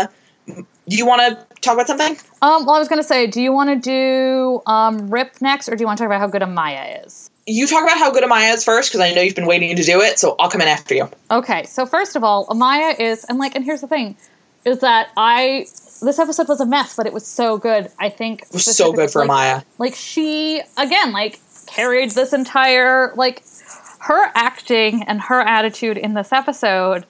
[0.88, 2.16] do you want to talk about something?
[2.42, 5.76] Um well i was gonna say do you want to do um rip next or
[5.76, 7.30] do you want to talk about how good amaya is?
[7.48, 9.82] You talk about how good amaya is first because i know you've been waiting to
[9.82, 11.08] do it so i'll come in after you.
[11.30, 14.16] Okay, so first of all, Amaya is, and like, and here's the thing,
[14.64, 15.66] is that I
[16.00, 17.90] this episode was a mess, but it was so good.
[17.98, 22.32] I think it was so good for like, amaya Like she again, like carried this
[22.32, 23.42] entire like
[24.00, 27.04] her acting and her attitude in this episode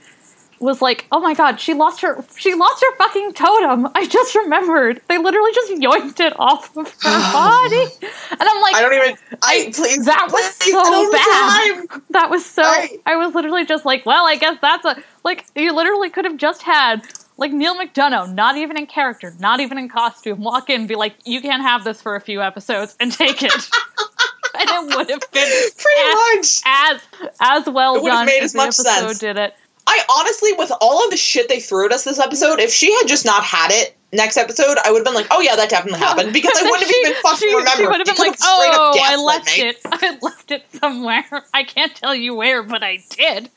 [0.59, 3.89] was like, oh my god, she lost her she lost her fucking totem.
[3.95, 5.03] I just remembered.
[5.09, 7.85] They literally just yoinked it off of her body.
[8.31, 11.89] And I'm like i don't even i please that was please, so bad.
[11.89, 12.03] time.
[12.11, 12.63] That was so.
[12.63, 15.45] I- I, was literally just like, well, I guess that's a like.
[15.55, 17.03] You literally could have just had
[17.37, 20.95] like Neal McDonough, not even in character, not even in costume, walk in, and be
[20.95, 23.53] like, you can't have this for a few episodes, and take it.
[24.59, 27.03] and it would have been pretty as, much as
[27.41, 29.19] as well It would done made as as the much episode sense.
[29.19, 29.55] did it.
[29.87, 32.93] I honestly, with all of the shit they threw at us this episode, if she
[32.93, 35.71] had just not had it next episode, I would have been like, oh yeah, that
[35.71, 36.33] definitely happened.
[36.33, 37.77] Because I wouldn't have even fucking she, remembered.
[37.77, 39.77] She would have been like, could've straight up "Oh, I left me." it.
[39.85, 41.45] I left it somewhere.
[41.55, 43.51] I can't tell you where, but I did."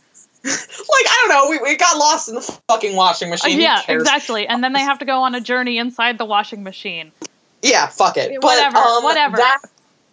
[0.89, 3.57] Like, I don't know, we, we got lost in the fucking washing machine.
[3.57, 4.47] Who yeah, exactly.
[4.47, 7.11] And then they have to go on a journey inside the washing machine.
[7.61, 8.31] Yeah, fuck it.
[8.41, 9.37] But, Whatever, um, whatever.
[9.37, 9.59] That,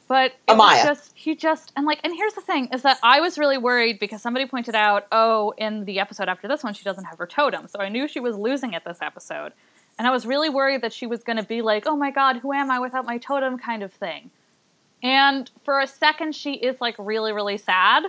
[0.09, 0.85] But Amaya.
[0.85, 3.99] just he just and like and here's the thing is that I was really worried
[3.99, 7.27] because somebody pointed out, oh, in the episode after this one she doesn't have her
[7.27, 7.69] totem.
[7.69, 9.53] So I knew she was losing it this episode.
[9.99, 12.53] And I was really worried that she was gonna be like, oh my god, who
[12.53, 14.31] am I without my totem kind of thing.
[15.03, 18.05] And for a second she is like really, really sad.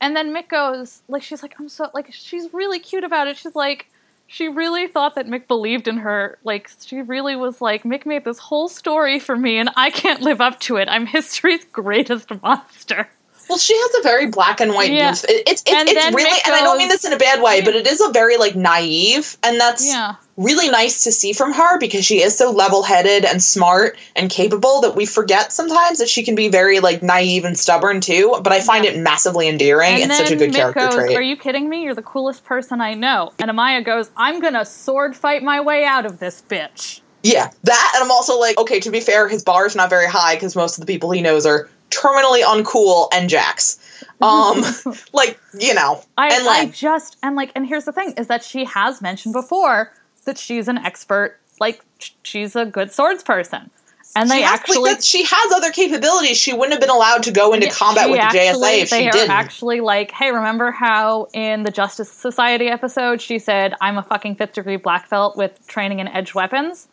[0.00, 3.36] And then Mick goes, like she's like, I'm so like she's really cute about it.
[3.36, 3.86] She's like
[4.26, 6.38] she really thought that Mick believed in her.
[6.44, 10.22] Like, she really was like, Mick made this whole story for me, and I can't
[10.22, 10.88] live up to it.
[10.88, 13.08] I'm history's greatest monster.
[13.48, 15.10] Well, she has a very black and white Yeah.
[15.10, 15.24] youth.
[15.28, 17.74] It, it's it's, really, Mick and I don't mean this in a bad way, but
[17.74, 20.14] it is a very like naive, and that's Yeah.
[20.36, 24.80] really nice to see from her because she is so level-headed and smart and capable
[24.80, 28.38] that we forget sometimes that she can be very like naive and stubborn too.
[28.42, 29.94] But I find it massively endearing.
[29.94, 31.16] And it's then such a good Mick character goes, trait.
[31.16, 31.82] Are you kidding me?
[31.84, 33.32] You're the coolest person I know.
[33.38, 37.00] And Amaya goes, I'm gonna sword fight my way out of this bitch.
[37.22, 40.06] Yeah, that, and I'm also like, okay, to be fair, his bar is not very
[40.06, 43.78] high because most of the people he knows are terminally uncool and jacks.
[44.20, 44.62] Um,
[45.12, 48.26] like you know, I, and I like, just and like and here's the thing is
[48.28, 49.92] that she has mentioned before
[50.24, 51.84] that she's an expert like
[52.22, 53.70] she's a good swords person
[54.16, 56.38] and she they actually she has other capabilities.
[56.38, 59.02] She wouldn't have been allowed to go into combat with the actually- JSA if they
[59.02, 59.30] she are didn't.
[59.30, 64.36] actually like hey remember how in the justice society episode she said i'm a fucking
[64.36, 66.88] fifth degree black belt with training in edge weapons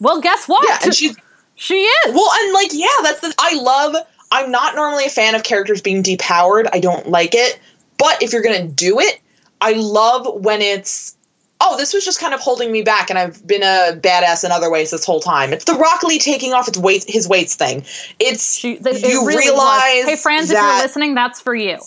[0.00, 1.16] well guess what yeah, and she's
[1.60, 3.34] she is Well, and like, yeah, that's the.
[3.38, 3.94] I love.
[4.30, 6.68] I'm not normally a fan of characters being depowered.
[6.72, 7.58] I don't like it.
[7.98, 9.20] But if you're gonna do it,
[9.60, 11.16] I love when it's.
[11.62, 14.50] Oh, this was just kind of holding me back, and I've been a badass in
[14.50, 15.52] other ways this whole time.
[15.52, 17.84] It's the Rock Lee taking off its weight, his weights thing.
[18.18, 19.58] It's she they, it you really was.
[19.58, 21.78] realize hey friends if you're listening that's for you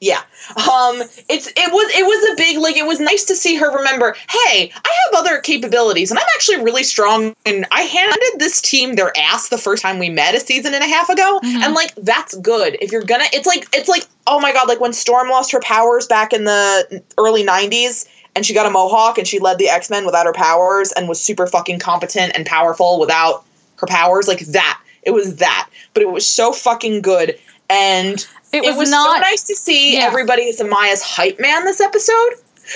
[0.00, 0.20] yeah.
[0.56, 3.74] Um it's it was it was a big like it was nice to see her
[3.76, 8.60] remember, hey, I have other capabilities and I'm actually really strong and I handed this
[8.60, 11.62] team their ass the first time we met a season and a half ago Mhm.
[11.62, 12.76] and like that's good.
[12.80, 15.60] If you're gonna it's like it's like oh my god, like when Storm lost her
[15.60, 19.68] powers back in the early 90s and she got a mohawk and she led the
[19.70, 23.44] X-Men without her powers and was super fucking competent and powerful without
[23.78, 24.78] her powers like that.
[25.04, 25.68] It was that.
[25.94, 27.38] But it was so fucking good
[27.70, 28.26] and
[28.56, 30.06] it it was, was not so nice to see Yeah.
[30.06, 32.30] everybody as Amaya's hype man this episode.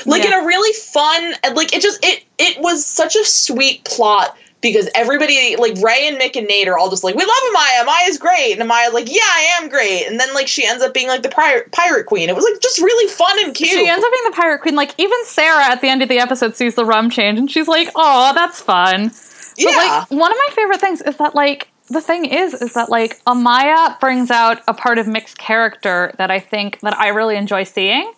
[0.07, 0.39] Like Yeah.
[0.39, 4.89] in a really fun like it just it it was such a sweet plot because
[4.95, 8.19] everybody like Ray and Mick and Nate are all just like, We love Amaya, Amaya's
[8.19, 8.53] great.
[8.59, 10.05] And Amaya's like, Yeah, I am great.
[10.07, 12.29] And then like she ends up being like the pirate pirate queen.
[12.29, 13.71] It was like just really fun and cute.
[13.71, 16.19] she ends up being the pirate queen like even sarah at the end of the
[16.19, 19.77] episode sees the rum change and she's like oh that's fun But yeah.
[19.77, 23.23] like one of my favorite things is that like the thing is is that like
[23.25, 27.65] Amaya brings out a part of Mick's character that I think that I really enjoy
[27.65, 28.13] seeing.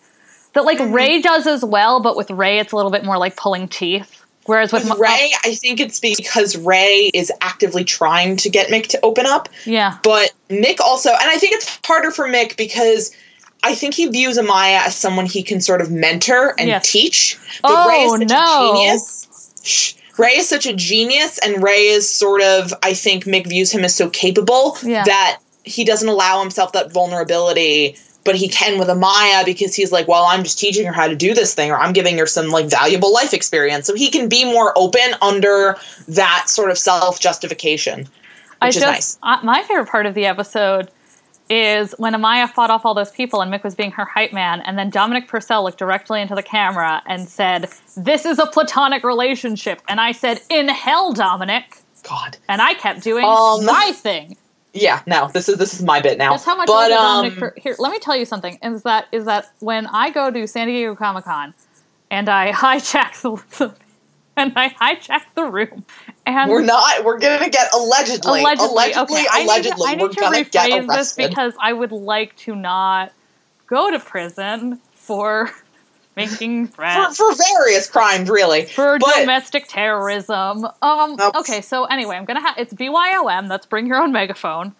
[0.53, 0.93] That like Mm-hmm.
[0.93, 4.19] Ray does as well, but with Ray it's a little bit more like pulling teeth.
[4.45, 8.67] Whereas with, with Ma- Ray, I think it's because Ray is actively trying to get
[8.67, 9.47] Mick to open up.
[9.65, 13.15] yeah, But Mick also, and I think it's harder for Mick because
[13.63, 16.91] I think he views Amaya as someone he can sort of mentor and Yes.
[16.91, 17.39] teach.
[17.61, 18.71] But Ray is Oh, such no.
[18.71, 20.02] a genius.
[20.17, 23.83] Ray is such a genius, and Ray is sort of, I think Mick views him
[23.83, 25.03] as so capable Yeah.
[25.05, 27.97] that he doesn't allow himself that vulnerability.
[28.25, 31.15] But he can with Amaya because he's like, well, I'm just teaching her how to
[31.15, 33.85] do this thing, or I'm giving her some like valuable life experience.
[33.85, 35.75] So he can be more open under
[36.07, 38.07] that sort of self justification,
[38.61, 39.39] I which is just nice.
[39.41, 40.89] uh, my favorite part of the episode
[41.49, 44.61] is when Amaya fought off all those people and Mick was being her hype man,
[44.61, 49.03] and then Dominic Purcell looked directly into the camera and said, "This is a platonic
[49.03, 52.37] relationship," and I said, "In hell, Dominic." God.
[52.49, 54.35] And I kept doing Um, my thing.
[54.73, 56.31] Yeah, no, this is this is my bit now.
[56.31, 57.37] That's how much but, um, Dominic.
[57.39, 58.57] For, here, let me tell you something.
[58.63, 61.53] Is that is that when I go to San Diego Comic Con
[62.09, 63.73] and I hijack the
[64.37, 65.85] and I hijacked the room
[66.25, 67.03] and we're not.
[67.03, 69.87] We're gonna get allegedly, allegedly, allegedly, okay, I need to- allegedly.
[69.87, 73.11] I need, to rephrase this because I would like to not
[73.67, 75.51] go to prison for
[76.15, 77.17] making for, threats.
[77.17, 78.65] for various crimes, really.
[78.65, 80.65] for But- domestic terrorism.
[80.81, 81.15] Um.
[81.17, 81.35] Nope.
[81.35, 81.61] Okay.
[81.61, 83.49] So anyway, I'm gonna have it's BYOM.
[83.49, 84.73] That's bring your own megaphone.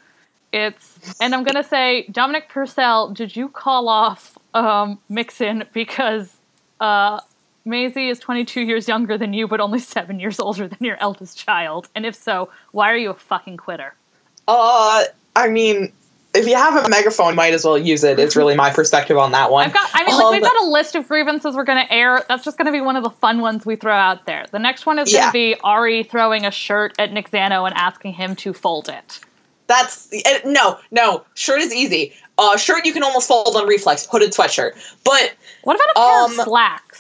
[0.52, 3.10] It's and I'm gonna say Dominic Purcell.
[3.10, 6.38] Did you call off um Mixen because
[6.80, 7.20] uh
[7.66, 11.38] Maisie is 22 years younger than you, but only seven years older than your eldest
[11.38, 11.88] child?
[11.96, 13.94] And if so, why are you a fucking quitter?
[14.48, 15.04] Uh,
[15.36, 15.94] I mean,
[16.34, 18.20] if you have a megaphone, might as well use it.
[18.20, 19.68] It's really my perspective on that one.
[19.68, 19.90] I've got.
[19.94, 22.24] I mean, like Um, we've got a list of grievances we're going to air.
[22.28, 24.46] That's just going to be one of the fun ones we throw out there.
[24.52, 27.76] The next one is going to be Ari throwing a shirt at Nick Zano and
[27.76, 29.20] asking him to fold it.
[29.68, 31.24] That's eh, no, no.
[31.36, 32.14] Shirt is easy.
[32.38, 34.08] Uh, shirt you can almost fold on reflex.
[34.12, 34.74] Hooded sweatshirt,
[35.06, 36.93] but What about a pair Um, of slacks?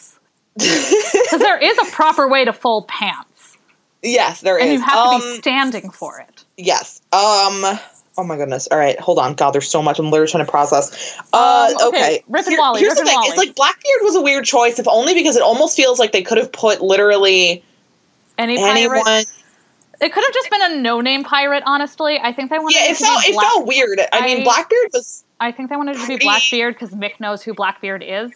[0.56, 3.58] Because there is a proper way to fold pants,
[4.02, 4.64] yes, there is.
[4.66, 6.44] and you have um, to be standing for it.
[6.58, 7.02] Yes.
[7.12, 7.80] Um.
[8.16, 8.68] Oh my goodness.
[8.68, 9.34] All right, hold on.
[9.34, 9.98] God, there's so much.
[9.98, 11.20] I'm literally trying to process.
[11.34, 12.24] Uh, Um, okay, okay.
[12.30, 13.16] Rip and Wally, Here's Rip the thing.
[13.16, 13.28] Wally.
[13.30, 16.22] It's like Blackbeard was a weird choice, if only because it almost feels like they
[16.22, 17.64] could have put literally
[18.38, 18.78] Any pirate?
[18.78, 19.24] anyone.
[20.02, 21.64] It could have just been a no-name pirate.
[21.66, 22.76] Honestly, I think they wanted.
[22.76, 24.00] Yeah, it it to felt it Black- felt weird.
[24.00, 25.24] I, I- mean, Blackbeard was.
[25.40, 28.32] I think they wanted it to be Blackbeard because Mick knows who Blackbeard is.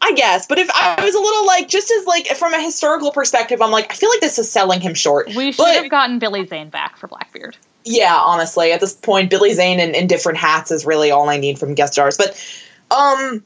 [0.00, 3.10] I guess, but if I was a little like, just as like from a historical
[3.10, 5.26] perspective, I'm like, I feel like this is selling him short.
[5.34, 7.56] We should But- have gotten Billy Zane back for Blackbeard.
[7.84, 11.38] Yeah, honestly, at this point, Billy Zane in, in different hats is really all I
[11.38, 12.18] need from guest stars.
[12.18, 12.36] But
[12.90, 13.42] um,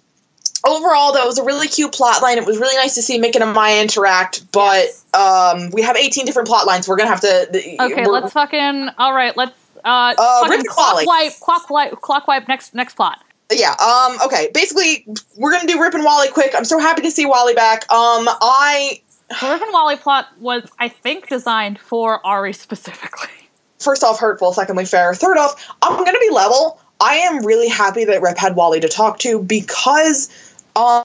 [0.67, 2.39] overall, that was a really cute plot line.
[2.39, 4.51] It was really nice to see Mick and Maya interact.
[4.51, 5.05] But yes.
[5.15, 6.89] um, we have 18 different plot lines.
[6.89, 7.49] We're gonna have to.
[7.53, 8.91] the, Okay, let's fucking.
[8.99, 9.53] All right, let's.
[9.85, 12.49] Uh, uh clock wipe, clock wipe, clock wipe.
[12.49, 13.23] Next, next plot.
[13.59, 13.73] Yeah.
[13.73, 14.19] Um.
[14.25, 14.51] Okay.
[14.55, 16.55] Basically, we're gonna do Rip and Wally quick.
[16.57, 17.91] I'm so happy to see Wally back.
[17.93, 18.29] Um.
[18.29, 19.01] I.
[19.41, 23.31] The Rip and Wally plot was, I think, designed for Ari specifically.
[23.79, 24.53] First off, hurtful.
[24.53, 25.15] Secondly, fair.
[25.15, 26.81] Third off, I'm gonna be level.
[27.01, 30.29] I am really happy that Rip had Wally to talk to because,
[30.77, 31.03] um,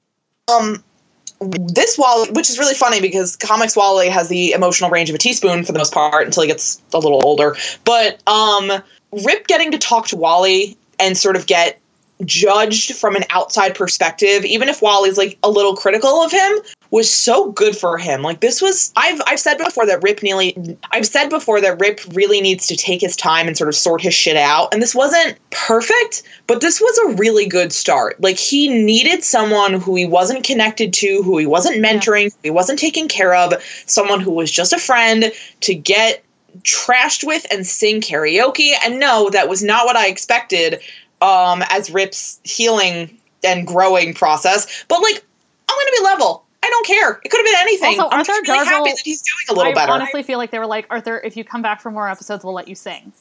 [0.48, 0.84] um,
[1.40, 5.18] this Wally, which is really funny because comics Wally has the emotional range of a
[5.18, 7.56] teaspoon for the most part until he gets a little older.
[7.84, 8.72] But um,
[9.12, 11.80] Rip getting to talk to Wally and sort of get
[12.26, 17.14] judged from an outside perspective, even if Wally's like a little critical of him, was
[17.14, 18.22] so good for him.
[18.22, 22.00] Like this was I've I've said before that Rip nearly I've said before that Rip
[22.14, 24.74] really needs to take his time and sort of sort his shit out.
[24.74, 28.22] And this wasn't perfect, but this was a really good start.
[28.22, 32.40] Like he needed someone who he wasn't connected to, who he wasn't mentoring, yeah.
[32.44, 33.54] he wasn't taking care of,
[33.86, 36.24] someone who was just a friend to get
[36.62, 38.72] trashed with and sing karaoke.
[38.84, 40.80] And no, that was not what I expected
[41.22, 44.86] um, as Rip's healing and growing process.
[44.88, 45.24] But like,
[45.70, 46.44] I'm to be level.
[46.64, 47.20] I don't care.
[47.24, 48.00] It could have been anything.
[48.00, 49.92] Also, I'm Arthur really happy that he's doing a little I better.
[49.92, 52.44] I honestly feel like they were like, Arthur, if you come back for more episodes,
[52.44, 53.14] we'll let you sing.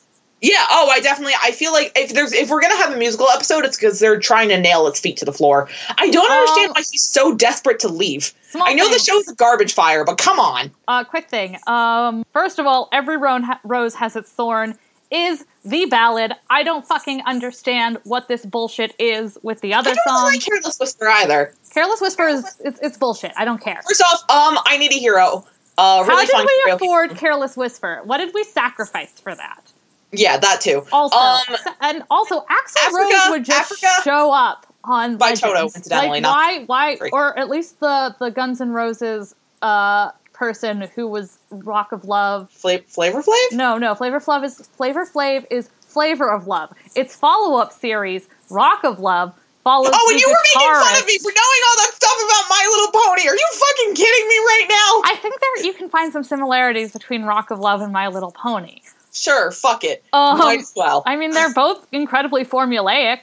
[0.42, 0.64] Yeah.
[0.70, 1.34] Oh, I definitely.
[1.42, 4.20] I feel like if there's if we're gonna have a musical episode, it's because they're
[4.20, 5.68] trying to nail its feet to the floor.
[5.96, 8.34] I don't um, understand why he's so desperate to leave.
[8.54, 8.92] I know thing.
[8.92, 10.70] the show's a garbage fire, but come on.
[10.88, 11.56] Uh, quick thing.
[11.66, 14.78] Um, first of all, every rose has its thorn
[15.10, 16.32] is the ballad.
[16.50, 20.24] I don't fucking understand what this bullshit is with the other I don't song.
[20.32, 21.54] Like Careless Whisper either.
[21.72, 23.32] Careless Whisper is it's, it's, bullshit.
[23.36, 23.80] I don't care.
[23.86, 25.44] First off, um, I need a hero.
[25.78, 27.16] Uh, really How did we afford.
[27.16, 28.00] Careless Whisper?
[28.04, 29.72] What did we sacrifice for that?
[30.12, 30.84] Yeah, that too.
[30.92, 35.40] Also, um, and also, Axl Africa, Rose would just Africa, show up on by Legends.
[35.42, 36.20] Toto, incidentally.
[36.20, 36.64] Like, why?
[36.64, 36.96] Why?
[36.96, 37.12] Great.
[37.12, 42.50] Or at least the the Guns N' Roses uh, person who was Rock of Love.
[42.50, 43.52] Fla- Flavor Flav?
[43.52, 43.94] No, no.
[43.94, 46.72] Flavor Flav is Flavor Flav is Flavor of Love.
[46.94, 49.90] Its follow up series, Rock of Love, follows.
[49.92, 52.66] Oh, and you were making fun of me for knowing all that stuff about My
[52.70, 53.28] Little Pony.
[53.28, 55.10] Are you fucking kidding me right now?
[55.10, 58.32] I think there you can find some similarities between Rock of Love and My Little
[58.32, 58.82] Pony.
[59.12, 60.04] Sure, fuck it.
[60.12, 61.02] Um, Might as well.
[61.06, 63.20] I mean, they're both incredibly formulaic.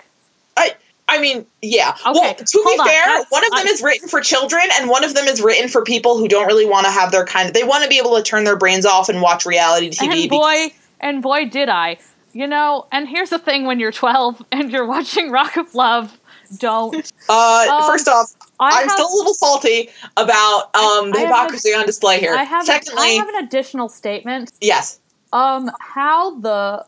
[1.08, 1.96] I mean, yeah.
[2.08, 3.26] Okay, well, to be fair, on.
[3.30, 5.84] one of them I, is written for children, and one of them is written for
[5.84, 7.54] people who don't really want to have their kind of.
[7.54, 10.22] They want to be able to turn their brains off and watch reality TV.
[10.22, 11.98] And boy, and boy, did I!
[12.32, 12.88] You know.
[12.92, 16.18] And here's the thing: when you're 12 and you're watching Rock of Love,
[16.58, 17.12] don't.
[17.30, 21.78] Uh, um, first off, I am still a little salty about um the hypocrisy a,
[21.78, 22.36] on display here.
[22.36, 22.66] I have.
[22.66, 24.52] Secondly, a, I have an additional statement.
[24.60, 25.00] Yes.
[25.32, 26.86] Um, how the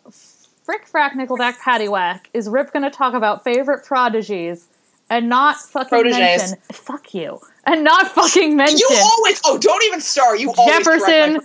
[0.65, 4.67] frick frack nickelback paddywhack is Rip going to talk about favorite prodigies
[5.11, 6.17] and not fucking Proteges.
[6.17, 11.39] mention fuck you and not fucking mention you always oh don't even start you Jefferson.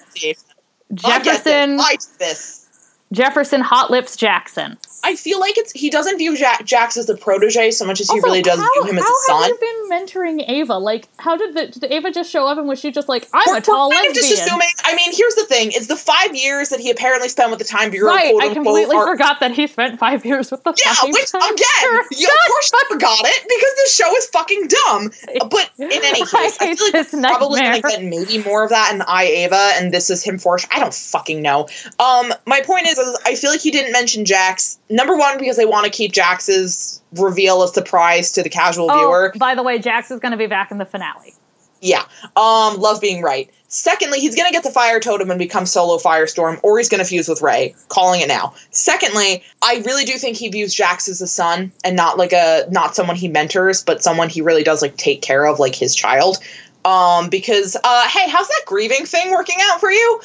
[0.95, 1.79] Jefferson.
[1.79, 2.67] I get this.
[3.13, 7.17] Jefferson Hot Lips Jackson I feel like it's he doesn't view Jack, Jax as a
[7.17, 9.37] protege so much as also, he really does how, view him as a son.
[9.37, 10.79] How have you been mentoring Ava?
[10.79, 13.43] Like, how did, the, did Ava just show up and was she just like, I'm
[13.47, 14.25] we're, a tall we're kind lesbian?
[14.25, 14.69] Of just assuming.
[14.85, 17.65] I mean, here's the thing: is the five years that he apparently spent with the
[17.65, 18.11] Time Bureau.
[18.11, 20.75] Right, I completely are, forgot that he spent five years with the.
[20.85, 25.11] Yeah, which again, you, of course you forgot it because this show is fucking dumb.
[25.49, 28.71] But in any case, I, I feel like it's probably gonna get maybe more of
[28.71, 30.59] that in I Ava, and this is him for.
[30.71, 31.69] I don't fucking know.
[31.99, 34.79] Um, my point is, is I feel like he didn't mention Jax.
[34.91, 38.99] Number one, because they want to keep Jax's reveal a surprise to the casual oh,
[38.99, 39.33] viewer.
[39.37, 41.35] By the way, Jax is going to be back in the finale.
[41.81, 42.05] Yeah.
[42.37, 43.51] Um, love being right.
[43.69, 46.99] Secondly, he's going to get the fire totem and become solo Firestorm, or he's going
[46.99, 47.75] to fuse with Ray.
[47.89, 48.55] Calling it now.
[48.71, 52.67] Secondly, I really do think he views Jax as a son and not like a
[52.71, 55.95] not someone he mentors, but someone he really does like take care of, like his
[55.95, 56.39] child.
[56.85, 60.21] Um, because uh, hey, how's that grieving thing working out for you?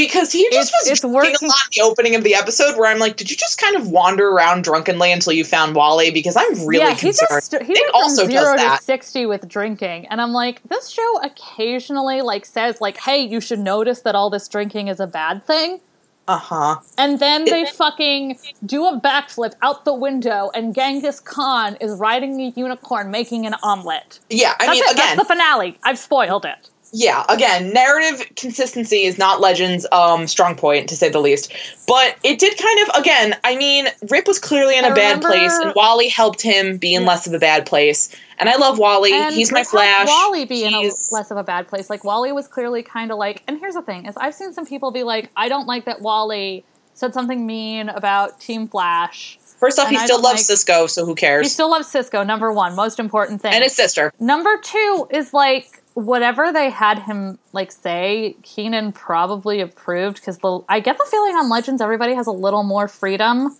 [0.00, 2.76] Because he just it's, was it's working a lot in the opening of the episode
[2.78, 6.10] where I'm like, did you just kind of wander around drunkenly until you found Wally?
[6.10, 7.28] Because I'm really yeah, concerned.
[7.30, 11.20] He, just, he went also zero to sixty with drinking, and I'm like, this show
[11.22, 15.44] occasionally like says like, hey, you should notice that all this drinking is a bad
[15.46, 15.80] thing.
[16.26, 16.76] Uh huh.
[16.96, 22.40] And then they fucking do a backflip out the window, and Genghis Khan is riding
[22.40, 24.20] a unicorn making an omelet.
[24.30, 24.92] Yeah, I that's mean, it.
[24.92, 25.78] again, that's the finale.
[25.82, 31.08] I've spoiled it yeah, again, narrative consistency is not Legend's um, strong point, to say
[31.08, 31.52] the least.
[31.86, 35.16] But it did kind of, again, I mean, Rip was clearly in a I bad
[35.22, 37.08] remember, place, and Wally helped him be in yeah.
[37.08, 38.14] less of a bad place.
[38.38, 39.12] And I love Wally.
[39.12, 40.08] And He's my Flash.
[40.08, 40.80] Wally be in a
[41.12, 41.90] less of a bad place.
[41.90, 43.42] Like Wally was clearly kind of like.
[43.46, 46.00] And here's the thing: is I've seen some people be like, I don't like that
[46.00, 46.64] Wally
[46.94, 49.38] said something mean about Team Flash.
[49.58, 51.44] First off, And he I still loves like- Cisco, so who cares?
[51.44, 53.52] He still loves Cisco, number one, most important thing.
[53.52, 54.10] and his sister.
[54.18, 60.60] Number two is like whatever they had him like say, Keenan probably approved because the
[60.68, 63.56] I get the feeling on Legends everybody has a little more freedom.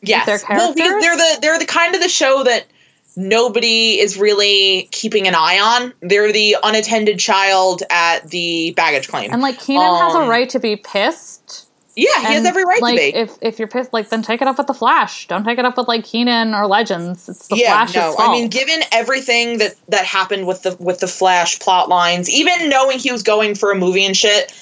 [0.00, 0.26] Yes.
[0.26, 2.66] their well, they're the they're the kind of the show that
[3.16, 5.92] nobody is really keeping an eye on.
[6.00, 9.32] They're the unattended child at the baggage claim.
[9.32, 11.67] And like Keenan has a Um, right to be pissed.
[11.98, 13.16] Yeah, he has every right like, to be.
[13.16, 15.26] If if you're pissed, like then take it up with the Flash.
[15.26, 17.28] Don't take it up with like Keenan or Legends.
[17.28, 18.12] It's the yeah, Flash's no.
[18.12, 18.28] fault.
[18.28, 22.68] I mean, given everything that that happened with the with the Flash plot lines, even
[22.68, 24.52] knowing he was going for a movie and shit,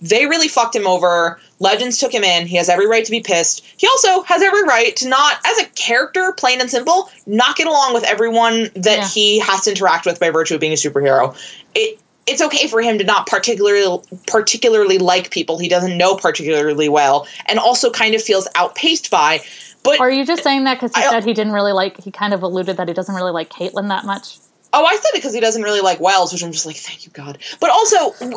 [0.00, 1.38] they really fucked him over.
[1.60, 2.46] Legends took him in.
[2.46, 3.64] He has every right to be pissed.
[3.76, 7.68] He also has every right to not, as a character, plain and simple, not get
[7.68, 9.08] along with everyone that Yeah.
[9.08, 11.36] he has to interact with by virtue of being a superhero.
[11.76, 16.88] It it's okay for him to not particularly particularly like people he doesn't know particularly
[16.88, 19.40] well, and also kind of feels outpaced by.
[19.82, 22.00] But Are you just saying that because he I- said he didn't really like?
[22.02, 24.38] He kind of alluded that he doesn't really like Caitlin that much.
[24.74, 27.04] Oh, I said it because he doesn't really like Wells, which I'm just like, thank
[27.04, 27.38] you, God.
[27.60, 27.96] But also,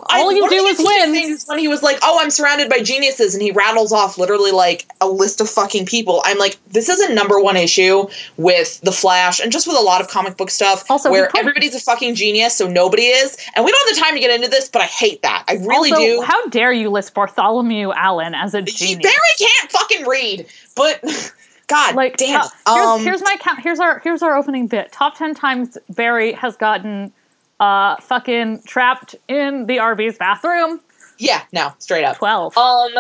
[0.10, 1.38] I, All you one do is win.
[1.48, 4.86] When he was like, "Oh, I'm surrounded by geniuses," and he rattles off literally like
[5.00, 6.22] a list of fucking people.
[6.26, 8.08] I'm like, this is a number one issue
[8.38, 11.40] with the Flash, and just with a lot of comic book stuff, Also, where put-
[11.40, 13.38] everybody's a fucking genius, so nobody is.
[13.56, 15.46] And we don't have the time to get into this, but I hate that.
[15.48, 16.22] I really also, do.
[16.22, 19.04] how dare you list Bartholomew Allen as a genius?
[19.04, 19.16] Barry
[19.48, 21.02] can't fucking read, but
[21.68, 22.42] God like damn.
[22.42, 23.60] top- here's, um, here's my count.
[23.62, 24.92] Here's our here's our opening bit.
[24.92, 27.12] Top ten times Barry has gotten
[27.60, 30.80] uh fucking trapped in the RV's bathroom.
[31.18, 32.18] yeah, no, straight up.
[32.18, 32.58] Twelve.
[32.58, 32.92] Um,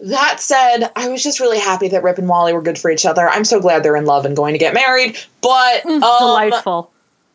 [0.00, 3.06] that said, I was just really happy that Rip and Wally were good for each
[3.06, 3.28] other.
[3.28, 5.16] I'm so glad they're in love and going to get married.
[5.40, 6.90] But um, Delightful.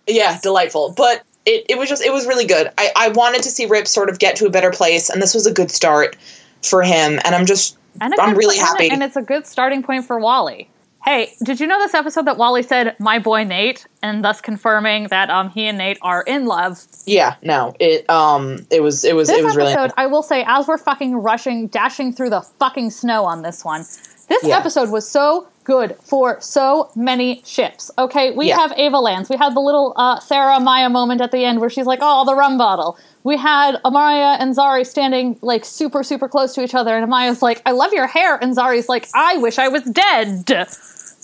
[0.08, 0.94] yeah, delightful.
[0.96, 2.70] But it, it was just it was really good.
[2.78, 5.34] I, I wanted to see Rip sort of get to a better place, and this
[5.34, 6.18] was a good start
[6.62, 7.20] for him.
[7.24, 8.90] And I'm just And I'm really happy.
[8.90, 10.70] And it's a good starting point for Wally.
[11.04, 15.08] Hey, did you know this episode that Wally said "my boy Nate" and thus confirming
[15.08, 16.86] that um he and Nate are in love?
[17.06, 20.44] yeah, no, it um it was it was This it was really I will say,
[20.46, 23.86] as we're fucking rushing, dashing through the fucking snow on this one,
[24.30, 24.58] this Yeah.
[24.58, 27.92] episode was so good for so many ships.
[27.98, 28.58] Okay, we Yeah.
[28.58, 29.30] have Avalance.
[29.30, 32.24] We had the little uh, Sarah Maya moment at the end where she's like, "Oh,
[32.26, 36.74] the rum bottle." We had Amaya and Zari standing like super, super close to each
[36.76, 39.84] other, and Amaya's like, "I love your hair," and Zari's like, "I wish I was
[39.84, 40.50] dead."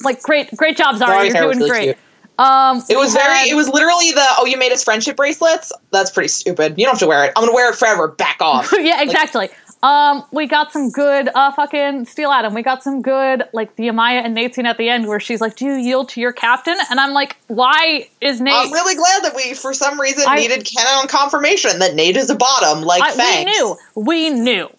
[0.04, 1.30] Like, great, great job, Zari.
[1.30, 1.84] Zari's You're doing really great.
[1.84, 1.97] cute.
[2.39, 3.49] Um, It was we very.
[3.49, 5.72] It was literally the oh, you made us friendship bracelets.
[5.91, 6.74] That's pretty stupid.
[6.78, 7.32] You don't have to wear it.
[7.36, 8.08] I'm gonna wear it forever.
[8.10, 8.74] Back off.
[8.80, 9.49] yeah, exactly.
[9.84, 12.54] Um, we got some good uh fucking Steel Atom.
[12.54, 15.42] We got some good like the Amaya and Nate scene at the end where she's
[15.42, 18.96] like, "Do you yield to your captain?" And I'm like, "Why is Nate?" I'm really
[18.96, 22.84] glad that we, for some reason, I- needed canon confirmation that Nate is a bottom,
[22.84, 24.70] like I, we knew, we knew.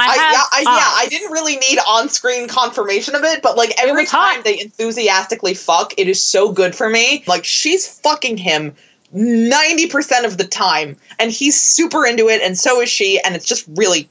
[0.00, 3.56] I, I, had yeah, I, yeah, I didn't really need on-screen confirmation of it, but
[3.56, 4.34] like every hot.
[4.34, 7.24] time they enthusiastically fuck, it is so good for me.
[7.26, 8.76] Like she's fucking him
[9.14, 13.46] 90% of the time, and he's super into it, and so is she, and it's
[13.46, 14.08] just really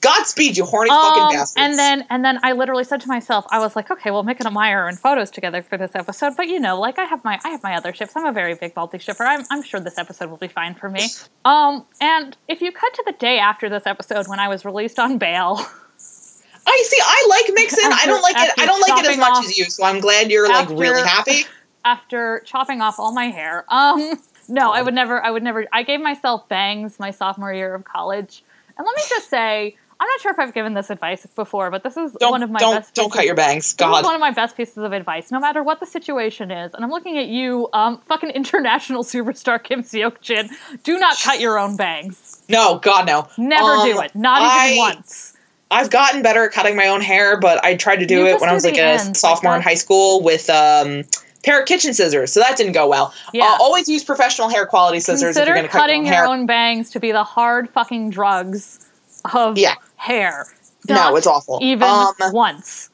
[0.00, 1.54] Godspeed, you horny fucking Um, bastards.
[1.56, 4.40] and then and then I literally said to myself, I was like, okay, well, Mick
[4.40, 7.22] and Amaya are in photos together for this episode, but you know, like I have
[7.22, 8.16] my I have my other ships.
[8.16, 9.22] I'm a very big multi shipper.
[9.24, 11.06] I'm I'm sure this episode will be fine for me.
[11.44, 14.98] Um, and if you cut to the day after this episode when I was released
[14.98, 15.60] on bail.
[16.68, 16.98] I see.
[17.00, 17.92] I like Mixen.
[17.92, 18.52] I don't like it.
[18.58, 19.66] I don't like it as much off- as you.
[19.66, 21.44] So I'm glad you're like really happy.
[21.84, 23.64] after chopping off all my hair.
[23.68, 25.24] Um, no, I would never.
[25.24, 25.64] I would never.
[25.72, 28.42] I gave myself bangs my sophomore year of college,
[28.78, 31.82] and let me just say, I'm not sure if I've given this advice before, but
[31.82, 32.94] this is Don't one of my don't best.
[32.94, 33.64] don't pieces- cut your bangs.
[33.64, 34.04] This is God.
[34.04, 36.74] one of my best pieces of advice, no matter what the situation is.
[36.74, 40.50] And I'm looking at you, um, fucking international superstar Kim Seok Jin.
[40.84, 42.42] Do not cut your own bangs.
[42.48, 43.26] No, God no.
[43.38, 44.14] Never Um, do it.
[44.14, 45.32] Not even I- once.
[45.68, 48.40] I've gotten better at cutting my own hair, but I tried to do You it
[48.40, 51.02] when I was like the a ends, like sophomore in high school with um
[51.46, 53.14] pair of kitchen scissors, so that didn't go well.
[53.32, 53.44] Yeah.
[53.44, 56.14] Uh, always use professional hair quality scissors if you're Consider going to cut cutting your
[56.14, 56.26] hair.
[56.26, 58.84] own bangs to be the hard fucking drugs
[59.32, 59.74] of Yeah.
[59.96, 60.46] hair.
[60.88, 61.58] No, it's awful.
[61.62, 62.90] Even Um, once.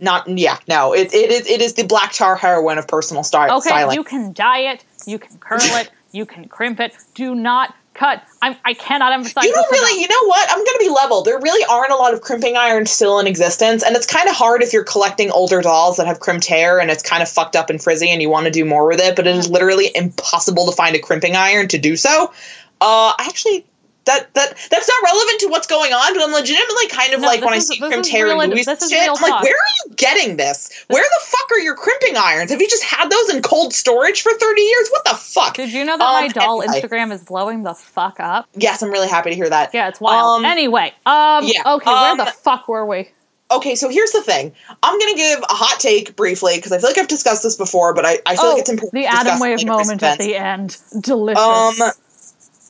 [0.00, 0.92] Not yeah, no.
[0.92, 3.94] It, it is it is the black tar heroin of personal style Okay, styling.
[3.94, 6.94] you can dye it, you can curl it, you can crimp it.
[7.14, 8.22] Do not cut.
[8.42, 10.02] I'm, I cannot emphasize You don't really, enough.
[10.02, 10.50] you know what?
[10.50, 11.22] I'm going to be level.
[11.22, 14.34] There really aren't a lot of crimping irons still in existence, and it's kind of
[14.34, 17.56] hard if you're collecting older dolls that have crimped hair and it's kind of fucked
[17.56, 19.90] up and frizzy and you want to do more with it, but it is literally
[19.94, 22.32] impossible to find a crimping iron to do so.
[22.80, 23.64] Uh, I actually.
[24.06, 27.26] That, that that's not relevant to what's going on, but I'm legitimately kind of No,
[27.26, 29.08] like when I see this crimped hair real- in movies this is shit.
[29.08, 30.84] I'm like, where are you getting this?
[30.88, 32.50] Where the fuck are your crimping irons?
[32.50, 34.88] Have you just had those in cold storage for 30 years?
[34.90, 35.54] What the fuck?
[35.54, 36.80] Did you know that my Um, doll anyway.
[36.80, 38.48] Instagram is blowing the fuck up?
[38.54, 39.70] Yes, I'm really happy to hear that.
[39.72, 40.40] Yeah, it's wild.
[40.40, 43.08] Um, anyway, um, yeah, okay, where um, the fuck were we?
[43.50, 44.52] okay, so here's the thing.
[44.82, 47.94] I'm gonna give a hot take briefly because I feel like I've discussed this before,
[47.94, 48.92] but I, I feel oh, like it's important.
[48.92, 50.76] the Adam Wave moment at the end.
[51.00, 51.40] Delicious.
[51.40, 51.90] Um,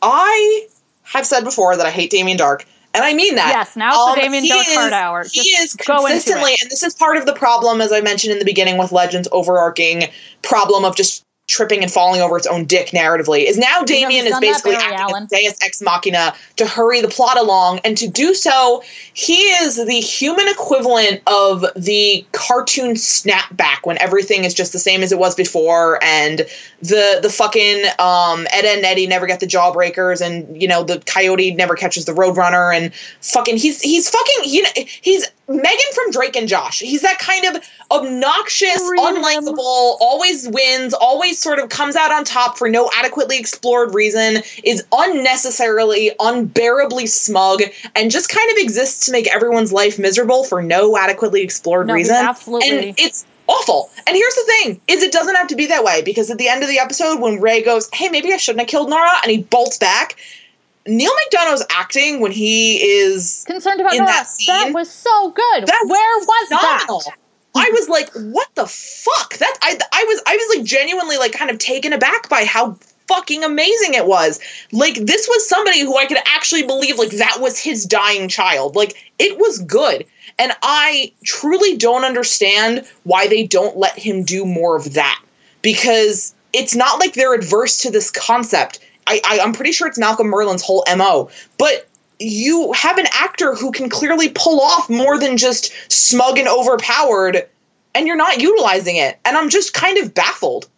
[0.02, 0.66] I
[1.04, 3.48] have said before that I hate Damien Darhk, and I mean that.
[3.54, 5.24] yes, now it's Um, the Damien Darhk is- Hard Hour.
[5.30, 8.44] He is consistently, and this is part of the problem, as I mentioned in the
[8.44, 10.04] beginning, with Legends' overarching
[10.42, 13.44] problem of just tripping and falling over its own dick narratively.
[13.44, 15.22] Is now Damien is basically acting Allen.
[15.24, 18.82] as Deus Ex Machina to hurry the plot along, and to do so,
[19.12, 25.02] he is the human equivalent of the cartoon snapback when everything is just the same
[25.02, 26.46] as it was before, and
[26.80, 31.00] the the fucking um, Ed and Eddie never get the jawbreakers, and you know the
[31.00, 34.70] Coyote never catches the Roadrunner, and fucking he's he's fucking you know,
[35.02, 36.78] he's Megan from Drake and Josh.
[36.80, 42.56] He's that kind of obnoxious, unlikable, always wins, always sort of comes out on top
[42.56, 47.62] for no adequately explored reason, is unnecessarily, unbearably smug,
[47.94, 51.94] and just kind of exists to make everyone's life miserable for no adequately explored No,
[51.94, 52.16] reason.
[52.16, 53.90] absolutely- And it's awful.
[54.06, 56.48] And here's the thing: is it doesn't have to be that way because at the
[56.48, 59.30] end of the episode, when Ray goes, "Hey, maybe I shouldn't have killed Nora," and
[59.30, 60.16] he bolts back.
[60.86, 65.66] Neal McDonough's acting when he is Concerned about in that That, scene, was so good.
[65.66, 67.00] that's Where was phenomenal.
[67.06, 67.16] that?
[67.56, 71.32] I was like, "What the fuck?" That I I was I was like genuinely like
[71.32, 72.76] kind of taken aback by how
[73.06, 74.40] fucking amazing it was.
[74.72, 78.74] Like this was somebody who I could actually believe like that was his dying child.
[78.76, 80.04] Like it was good.
[80.38, 85.22] And I truly don't understand why they don't let him do more of that.
[85.62, 88.80] Because it's not like they're adverse to this concept.
[89.06, 91.30] I, I I'm pretty sure it's Malcolm Merlyn's whole MO.
[91.58, 91.88] But
[92.18, 97.48] you have an actor who can clearly pull off more than just smug and overpowered
[97.94, 100.68] and you're not utilizing it and i'm just kind of baffled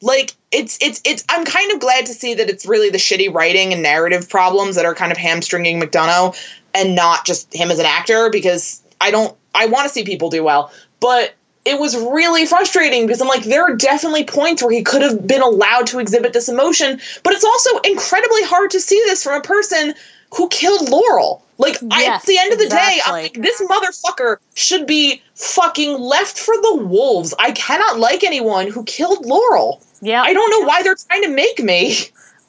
[0.00, 3.32] like it's it's it's i'm kind of glad to see that it's really the shitty
[3.32, 6.36] writing and narrative problems that are kind of hamstringing mcdonough
[6.74, 10.28] and not just him as an actor because i don't i want to see people
[10.28, 10.70] do well
[11.00, 11.34] but
[11.64, 15.26] it was really frustrating because i'm like there are definitely points where he could have
[15.26, 19.34] been allowed to exhibit this emotion but it's also incredibly hard to see this from
[19.38, 19.94] a person
[20.34, 24.38] who killed laurel like I, at the end of the day i'm like this motherfucker
[24.54, 30.22] should be fucking left for the wolves i cannot like anyone who killed laurel Yeah.
[30.22, 31.94] I don't know why they're trying to make me.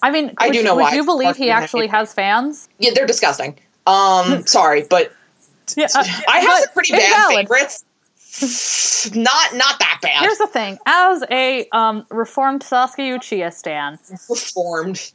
[0.02, 0.96] I mean, I do you- know would why.
[0.96, 2.68] you believe he actually has fans?
[2.80, 3.58] Yeah, they're disgusting.
[3.86, 5.14] Um, sorry, but
[5.78, 7.48] Yeah, uh, I have some pretty bad invalid.
[7.48, 7.86] favorites.
[9.16, 10.22] Not not that bad.
[10.22, 15.12] Here's the thing: as a um, reformed Sasuke Uchiha stan, Reformed.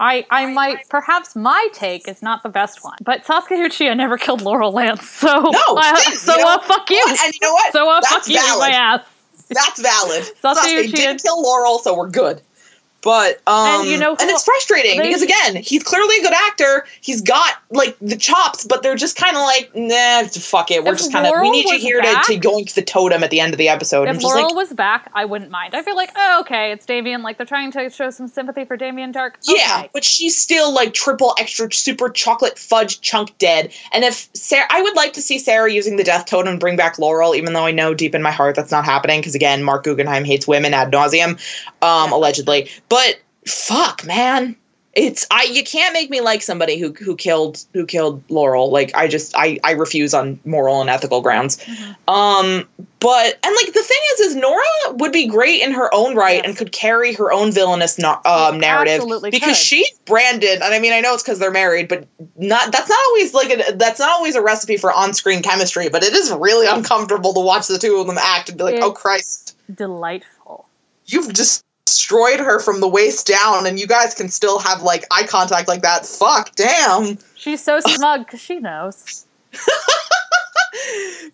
[0.00, 4.16] I, I might perhaps my take is not the best one, but Sasuke Uchiha never
[4.16, 7.04] killed Laurel Lance, so No, uh, so you know uh, fuck you.
[7.24, 7.72] And you know what?
[7.72, 8.60] so uh, That's fuck you, valid.
[8.60, 9.04] my ass.
[9.48, 10.22] That's valid.
[10.42, 12.40] Sasuke Sasuke Uchiha- didn't kill Laurel, so we're good.
[13.00, 16.84] But um, And you know and it's frustrating because again, he's clearly a good actor.
[17.00, 20.82] He's got like the chops, but they're just kind of like, nah, fuck it.
[20.82, 23.22] We're If just kind of we need you here to, back- to yoink the totem
[23.22, 24.04] at the end of the episode.
[24.04, 25.76] If and just Laurel like, was back, I wouldn't mind.
[25.76, 27.22] I feel like, oh, okay, it's Damien.
[27.22, 29.34] Like they're trying to show some sympathy for Damien Darhk.
[29.46, 33.72] Yeah, but she's still like triple extra super chocolate fudge chunk dead.
[33.92, 36.76] And if Sarah, I would like to see Sarah using the death totem to bring
[36.76, 39.62] back Laurel, even though I know deep in my heart that's not happening because again,
[39.62, 41.38] Marc Guggenheim hates women ad nauseum,
[41.80, 42.68] um, allegedly.
[42.88, 44.56] But fuck, man.
[44.94, 48.72] It's I you can't make me like somebody who who killed who killed Laurel.
[48.72, 51.58] Like I just I I refuse on moral and ethical grounds.
[51.58, 52.10] Mm-hmm.
[52.12, 52.68] Um
[52.98, 54.62] but and like the thing is is Nora
[54.94, 56.46] would be great in her own right Yes.
[56.46, 59.56] and could carry her own villainous no, um, narrative absolutely because could.
[59.56, 62.98] she's branded and I mean I know it's cuz they're married but not that's not
[63.08, 66.66] always like a, that's not always a recipe for on-screen chemistry but it is really
[66.66, 70.66] uncomfortable to watch the two of them act and be like oh Christ delightful.
[71.06, 75.06] you've just destroyed her from the waist down and you guys can still have like
[75.10, 76.04] eye contact like that.
[76.04, 77.18] Fuck damn.
[77.34, 79.24] She's so smug because she knows.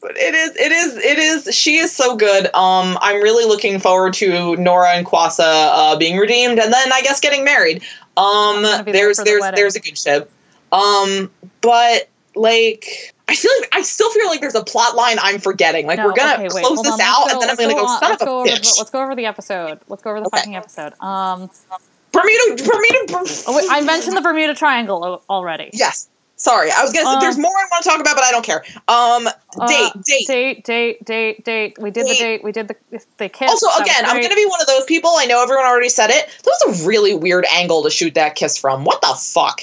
[0.01, 2.47] but it is it is it is she is so good.
[2.55, 7.03] Um i'm really looking forward to nora and Kuasa uh being redeemed and then i
[7.03, 7.83] guess getting married.
[8.17, 10.31] Um gonna be there there's the there's there's a good ship.
[10.71, 11.31] Um
[11.61, 15.87] but like I feel like I still feel like there's a plot line I'm forgetting.
[15.87, 17.75] Like No, we're gonna okay, wait, close this on, out, go- and then I'm gonna
[17.75, 18.79] go, on- son of a go over the, bitch.
[18.79, 19.81] let's go over the episode.
[19.89, 20.37] Let's go over the Okay.
[20.39, 20.93] fucking episode.
[21.01, 21.51] Um,
[22.13, 23.07] Bermuda, Bermuda.
[23.49, 25.71] oh, wait, I mentioned the Bermuda Triangle already.
[25.73, 26.09] Yes.
[26.37, 27.07] Sorry, I was gonna.
[27.07, 28.65] say Um, there's more I want to talk about, but I don't care.
[28.89, 30.27] Um, Uh, date, date.
[30.27, 31.77] date, date, date, date.
[31.79, 32.19] We did the Date.
[32.19, 32.45] date.
[32.45, 32.77] We did the
[33.19, 33.49] the kiss.
[33.51, 35.11] Also, again, I'm gonna be one of those people.
[35.17, 36.27] I know everyone already said it.
[36.45, 38.85] That was a really weird angle to shoot that kiss from.
[38.85, 39.63] What the fuck?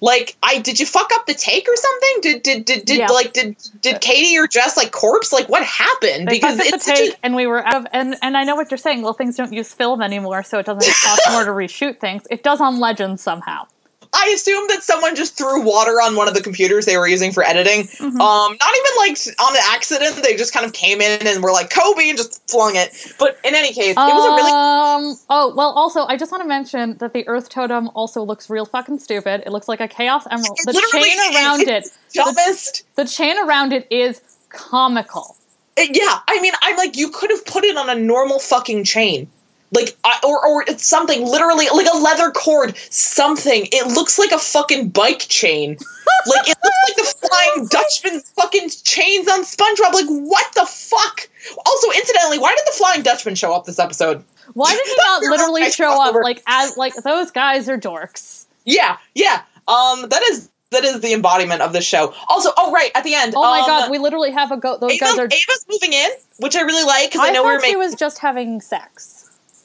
[0.00, 2.10] Like, I did you fuck up the take or something?
[2.22, 3.06] Did did did, did Yeah.
[3.08, 5.32] like did did Katie or Jess like corpse?
[5.32, 6.28] Like, what happened?
[6.28, 7.86] They because it's the such a- and we were out of.
[7.92, 9.02] And and I know what you're saying.
[9.02, 12.24] Well, things don't use film anymore, so it doesn't cost more to reshoot things.
[12.30, 13.66] It does on Legends somehow.
[14.14, 17.32] I assume that someone just threw water on one of the computers they were using
[17.32, 17.88] for editing.
[17.88, 18.04] Mhm.
[18.20, 20.16] Um, not even like on an accident.
[20.22, 22.90] They just kind of came in and were like Kobe and just flung it.
[23.18, 25.18] But in any case, it was a really Um.
[25.30, 25.70] Oh well.
[25.70, 29.42] Also, I just want to mention that the Earth Totem also looks real fucking stupid.
[29.46, 30.58] It looks like a Chaos Emerald.
[30.64, 31.88] The literally chain around it.
[32.12, 32.84] dumbest.
[32.96, 35.36] The chain around it is comical.
[35.76, 38.84] It- yeah, I mean, I'm like, you could have put it on a normal fucking
[38.84, 39.28] chain.
[39.74, 43.66] Like, I, or, or it's something, literally, like a leather cord, something.
[43.72, 45.70] It looks like a fucking bike chain.
[46.26, 49.92] like, it looks like the Flying Dutchman's fucking chains on SpongeBob.
[49.92, 51.28] Like, what the fuck?
[51.66, 54.24] Also, incidentally, why did the Flying Dutchman show up this episode?
[54.52, 58.46] Why did he not literally show up like as like those guys are dorks?
[58.64, 59.42] Yeah, yeah.
[59.66, 62.14] Um, that is that is the embodiment of the show.
[62.28, 63.34] Also, oh right, at the end.
[63.36, 64.78] Oh my um, god, we literally have a go.
[64.78, 65.24] Those Ava, guys are.
[65.24, 67.78] Ava's moving in, which I really like because I, I know we're thought she making.
[67.78, 69.13] was just having sex.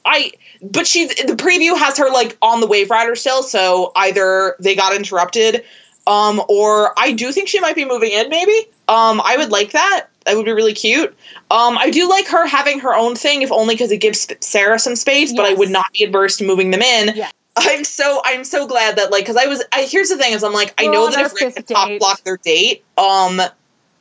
[0.04, 0.32] I
[0.62, 4.74] but she's the preview has her like on the Wave Rider still, so either they
[4.74, 5.64] got interrupted,
[6.06, 8.28] um, or I do think she might be moving in.
[8.28, 10.06] Maybe, um, I would like that.
[10.26, 11.10] That would be really cute.
[11.50, 14.78] Um, I do like her having her own thing, if only because it gives Sarah
[14.78, 15.32] some space.
[15.32, 17.16] But I would not be adverse to moving them in.
[17.16, 17.30] Yeah.
[17.56, 20.44] I'm so I'm so glad that like because I was I here's the thing is
[20.44, 23.40] I'm like I We're know that if Rick had top blocked their date, um,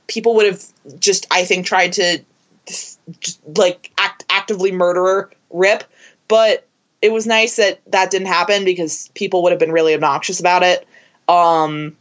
[0.07, 0.63] people would have
[0.99, 2.23] just I think tried to
[2.65, 2.99] just,
[3.45, 5.83] like act actively murder Rip,
[6.27, 6.65] but
[7.01, 10.63] it was nice that that didn't happen because people would have been really obnoxious about
[10.63, 10.87] it.
[11.27, 11.95] Um,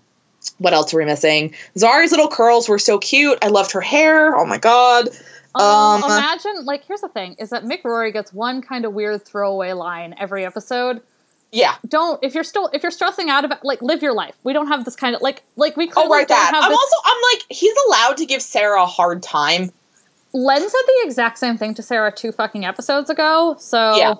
[0.58, 1.54] what else are we missing?
[1.76, 3.38] Zari's little curls were so cute.
[3.42, 4.36] I loved her hair.
[4.36, 5.08] Oh my god.
[5.54, 8.92] Um, Um, imagine like here's the thing: is that Mick Rory gets one kind of
[8.92, 11.00] weird throwaway line every episode.
[11.50, 11.74] Yeah.
[11.88, 14.34] Don't if you're still if you're stressing out about like live your life.
[14.44, 16.54] We don't have this kind of like like we Oh clearly right, don't that.
[16.54, 16.78] have I'm this.
[16.78, 19.72] also I'm like he's allowed to give Sarah a hard time.
[20.32, 23.56] Len said the exact same thing to Sarah two fucking episodes ago.
[23.58, 24.14] So Yeah.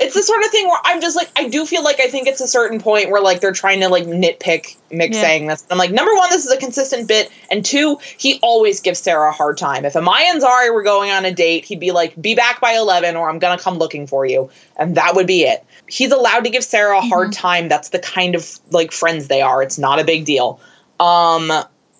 [0.00, 2.26] It's the sort of thing where I'm just like I do feel like I think
[2.26, 5.20] it's a certain point where like they're trying to like nitpick Mick Yeah.
[5.20, 5.64] saying this.
[5.70, 9.28] I'm like number one, this is a consistent bit, and two, he always gives Sarah
[9.28, 9.84] a hard time.
[9.84, 12.72] If Amaya and Zari were going on a date, he'd be like, "Be back by
[12.72, 15.64] eleven, or I'm gonna come looking for you," and that would be it.
[15.86, 17.68] He's allowed to give Sarah a hard time.
[17.68, 19.62] That's the kind of like friends they are.
[19.62, 20.58] It's not a big deal.
[20.98, 21.52] Um,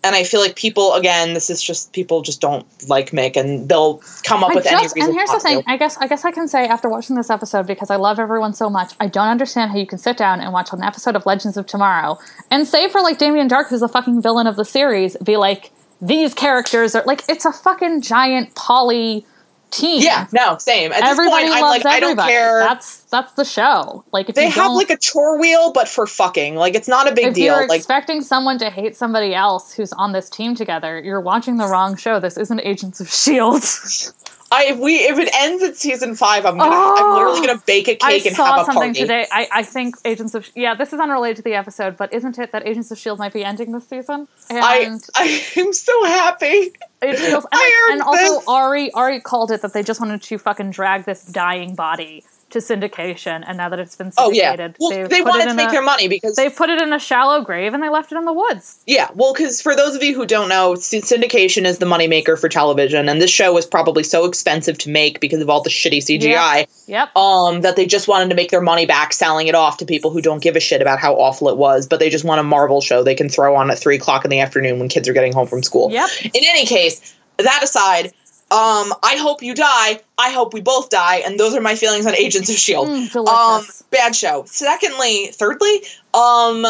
[0.04, 3.68] and I feel like people again, this is just people just don't like Mick, and
[3.68, 5.02] they'll come up I with any reason.
[5.02, 5.40] and here's the to.
[5.40, 5.62] thing.
[5.66, 8.52] I guess I guess I can say after watching this episode because I love everyone
[8.54, 8.94] so much.
[9.00, 11.66] I don't understand how you can sit down and watch an episode of Legends of
[11.66, 12.18] Tomorrow
[12.50, 15.72] and say for like Damien Darhk, who's the fucking villain of the series, be like
[16.00, 19.26] these characters are like it's a fucking giant poly
[19.74, 20.02] team.
[20.02, 20.92] Yeah, no, same.
[20.92, 22.16] At everybody this point, I'm loves like, I everybody.
[22.16, 22.60] don't care.
[22.60, 24.04] That's that's the show.
[24.12, 26.56] Like if they you have like a chore wheel, but for fucking.
[26.56, 27.56] Like it's not a big if deal.
[27.56, 31.56] you're Like expecting someone to hate somebody else who's on this team together, you're watching
[31.56, 32.20] the wrong show.
[32.20, 33.62] This isn't Agents of Shield.
[34.52, 37.14] I if we if it ends at season five, I'm gonna I'm Oh!
[37.14, 39.00] literally gonna oh, bake a cake and saw have a something party.
[39.00, 39.26] today.
[39.32, 42.52] I, I think Agents of yeah, this is unrelated to the episode, but isn't it
[42.52, 44.28] that Agents of Shield might be ending this season?
[44.50, 46.72] And I I am so happy.
[47.02, 48.48] it feels and, I and also this.
[48.48, 52.24] Ari Ari called it that they just wanted to fucking drag this dying body
[52.54, 54.50] to syndication, and now that it's been Oh yeah.
[54.56, 56.98] syndicated, Well, they wanted to make a, their money because They've put it in a
[56.98, 58.78] shallow grave and they left it in the woods.
[58.86, 59.08] yeah.
[59.14, 63.08] Well, because for those of you who don't know, syndication is the moneymaker for television,
[63.08, 66.66] and this show was probably so expensive to make because of all the shitty CGI.
[66.86, 67.16] Yep.
[67.16, 70.10] um, that they just wanted to make their money back selling it off to people
[70.10, 72.42] who don't give a shit about how awful it was, but they just want a
[72.42, 75.12] Marvel show they can throw on at three o'clock in the afternoon when kids are
[75.14, 75.90] getting home from school.
[75.90, 76.08] Yep.
[76.24, 78.12] In any case, that aside,
[78.50, 80.00] um, I hope you die.
[80.18, 82.88] I hope we both die, and those are my feelings on Agents of Shield.
[82.88, 84.44] Mm, um, bad show.
[84.46, 85.82] Secondly, thirdly,
[86.12, 86.66] um,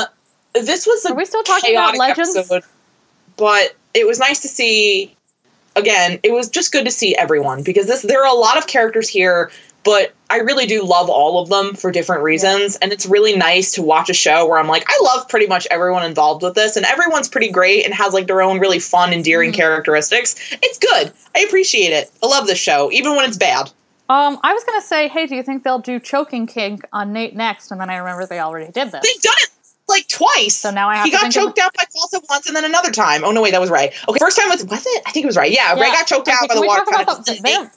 [0.55, 2.37] this was a Are we still talking about Legends?
[2.37, 2.63] episode,
[3.37, 5.15] but it was nice to see.
[5.77, 8.69] Again, it was just good to see everyone because this there are a lot of
[8.69, 9.51] characters here,
[9.83, 13.73] but I really do love all of them for different reasons, and it's really nice
[13.73, 16.77] to watch a show where I'm like, I love pretty much everyone involved with this,
[16.77, 19.57] and everyone's pretty great and has like their own really fun, endearing Mhm.
[19.57, 20.35] characteristics.
[20.63, 21.13] It's good.
[21.37, 22.11] I appreciate it.
[22.23, 23.71] I love this show, even when it's bad.
[24.09, 27.37] Um, I was gonna say, hey, do you think they'll do choking kink on Nate
[27.37, 27.71] next?
[27.71, 29.03] And then I remember they already did this.
[29.03, 29.51] They've done it
[29.89, 30.57] like twice.
[30.57, 33.25] So now I have he got choked out by Falsa once and then another time.
[33.25, 33.93] Oh no, wait, that was right.
[34.09, 35.03] Okay, first time was was it?
[35.07, 35.51] I think it was right.
[35.53, 37.37] Yeah, Ray got choked Okay, out by the water talk about fountain.
[37.37, 37.71] the- they're-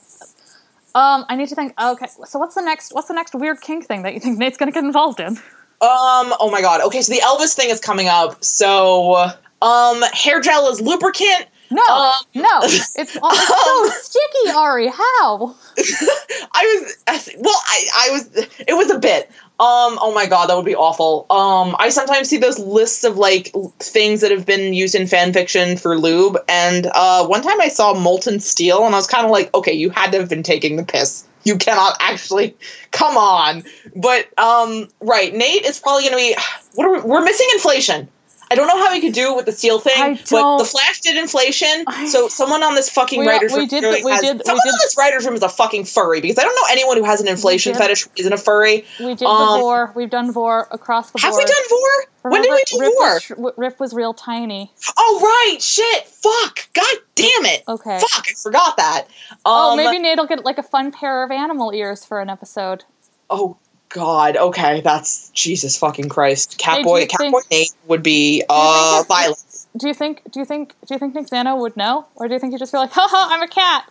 [0.98, 1.74] Um, I need to think.
[1.80, 2.92] Okay, so what's the next?
[2.94, 5.36] What's the next weird kink thing that you think Nate's gonna get involved in?
[5.80, 6.34] Um.
[6.40, 6.80] Oh my god.
[6.80, 8.42] Okay, so the Elvis thing is coming up.
[8.42, 9.30] So,
[9.62, 11.46] um, hair gel is lubricant.
[11.70, 14.88] No, Um, no, it's, it's so sticky, Ari.
[14.88, 15.54] How?
[15.78, 16.80] I
[17.12, 17.60] was well.
[17.66, 18.48] I I was.
[18.66, 19.30] It was a bit.
[19.60, 21.26] Um, oh my god, that would be awful.
[21.30, 25.32] Um, I sometimes see those lists of like things that have been used in fan
[25.32, 29.24] fiction for lube, and uh, one time I saw molten steel, and I was kind
[29.24, 31.24] of like, okay, you had to have been taking the piss.
[31.42, 32.56] You cannot actually,
[32.92, 33.64] come on.
[33.96, 36.36] But um, right, Nate is probably gonna be.
[36.74, 38.08] What are we, we're missing inflation.
[38.50, 41.00] I don't know how he could do it with the steel thing, but the Flash
[41.00, 41.84] did inflation.
[41.86, 44.38] I- so someone on this fucking We- writers we room did- really we has- did-
[44.38, 46.66] we someone did- on this writers room is a fucking furry because I don't know
[46.70, 48.86] anyone who has an inflation did- fetish who isn't a furry.
[49.00, 49.92] We did Um, the vor.
[49.94, 51.24] We've done vor across the board.
[51.24, 52.30] Have we done Vor?
[52.32, 53.20] When did we do Rip Vor?
[53.38, 54.72] Was, Rip was real tiny.
[54.98, 57.62] Oh right, shit, fuck, god damn it.
[57.68, 57.98] Okay.
[57.98, 59.04] Fuck, I forgot that.
[59.30, 62.84] Um, oh, maybe Nate'll get like a fun pair of animal ears for an episode.
[63.30, 63.56] Oh
[63.88, 64.36] God.
[64.36, 66.60] Okay, that's Jesus fucking Christ.
[66.60, 69.66] Hey, Catboy, think- Catboy Nate would be uh violent.
[69.76, 70.22] Do you think?
[70.30, 70.74] Do you think?
[70.86, 72.90] Do you think Nick Zano would know, or do you think he'd just be like,
[72.92, 73.90] "Haha, I'm a cat"?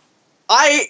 [0.49, 0.85] I.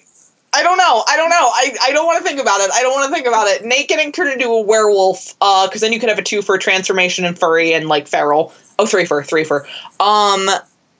[0.50, 1.04] I don't know.
[1.06, 1.36] I don't know.
[1.36, 2.70] I, I don't want to think about it.
[2.72, 3.66] I don't want to think about it.
[3.66, 6.56] Nate getting turned into a werewolf, uh, because then you could have a two for
[6.56, 8.54] transformation and furry and like feral.
[8.78, 9.66] Oh, three for three for.
[10.00, 10.48] Um.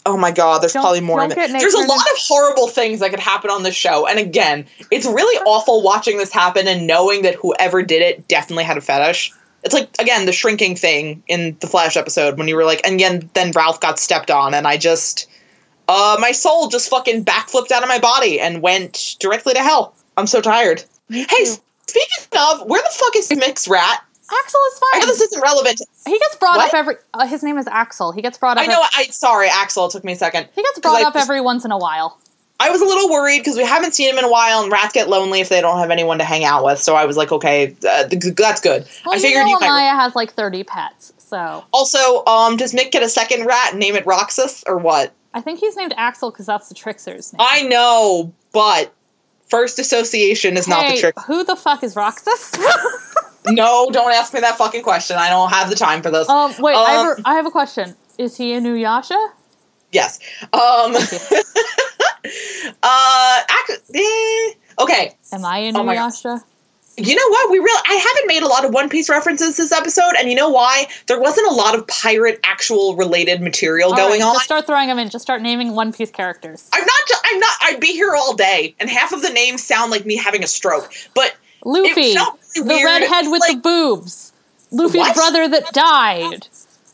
[0.08, 0.62] Oh my God.
[0.62, 1.22] There's Don't- probably more.
[1.22, 1.36] in it.
[1.36, 4.06] There's a lot of horrible things that could happen on this show.
[4.06, 8.64] And again, it's really awful watching this happen and knowing that whoever did it definitely
[8.64, 9.32] had a fetish.
[9.64, 12.94] It's like again the shrinking thing in the Flash episode when you were like, and
[12.94, 15.28] again, then Ralph got stepped on, and I just,
[15.88, 19.94] uh, my soul just fucking backflipped out of my body and went directly to hell.
[20.16, 20.84] I'm so tired.
[21.10, 21.44] Hey,
[21.86, 24.02] speaking of, where the fuck is Mix Rat?
[24.30, 24.88] Axel is fine.
[24.94, 25.80] I know this isn't relevant.
[26.06, 26.68] he gets brought What?
[26.68, 26.94] up every.
[27.14, 28.12] Uh, his name is Axel.
[28.12, 28.64] He gets brought up.
[28.64, 28.80] I know.
[28.82, 29.86] ev- I sorry, Axel.
[29.86, 30.48] It took me a second.
[30.54, 32.18] he gets brought up just- every once in a while.
[32.60, 34.92] I was a little worried because we haven't seen him in a while, and rats
[34.92, 36.80] get lonely if they don't have anyone to hang out with.
[36.80, 38.84] So I was like, okay, uh, that's good.
[39.06, 39.94] Well, I figured you know, might.
[39.94, 43.94] Has like thirty pets, so Also, um, does Mick get a second rat and name
[43.94, 45.12] it Roxas or what?
[45.34, 47.38] I think he's named Axel because that's the trickster's name.
[47.48, 48.92] I know, but
[49.48, 51.14] first association is not the Hey, trick.
[51.26, 52.54] Who the fuck is Roxas?
[53.54, 55.16] No, don't ask me that fucking question.
[55.16, 56.28] I don't have the time for this.
[56.28, 57.94] um, wait, I, have Um, a, I have a question.
[58.18, 59.30] Is he a Inuyasha?
[59.92, 60.18] yes.
[60.52, 60.94] Um.
[62.82, 63.42] Uh.
[63.94, 65.16] Eh, okay.
[65.32, 65.92] Am I a Oh new God.
[65.92, 66.44] Yasha?
[66.98, 67.50] You know what?
[67.50, 70.34] We really i haven't made a lot of One Piece references this episode, and you
[70.34, 70.88] know why?
[71.06, 74.34] There wasn't a lot of pirate actual related material All going right, on.
[74.34, 75.08] Just start throwing them in.
[75.08, 76.68] Just start naming One Piece characters.
[76.72, 77.20] I'm not.
[77.24, 77.56] I'm not.
[77.62, 80.48] I'd be here all day, and half of the names sound like me having a
[80.48, 80.92] stroke.
[81.14, 82.16] But Luffy, really
[82.54, 84.32] the redhead with the boobs.
[84.70, 85.14] Luffy's What?
[85.14, 86.46] brother that died.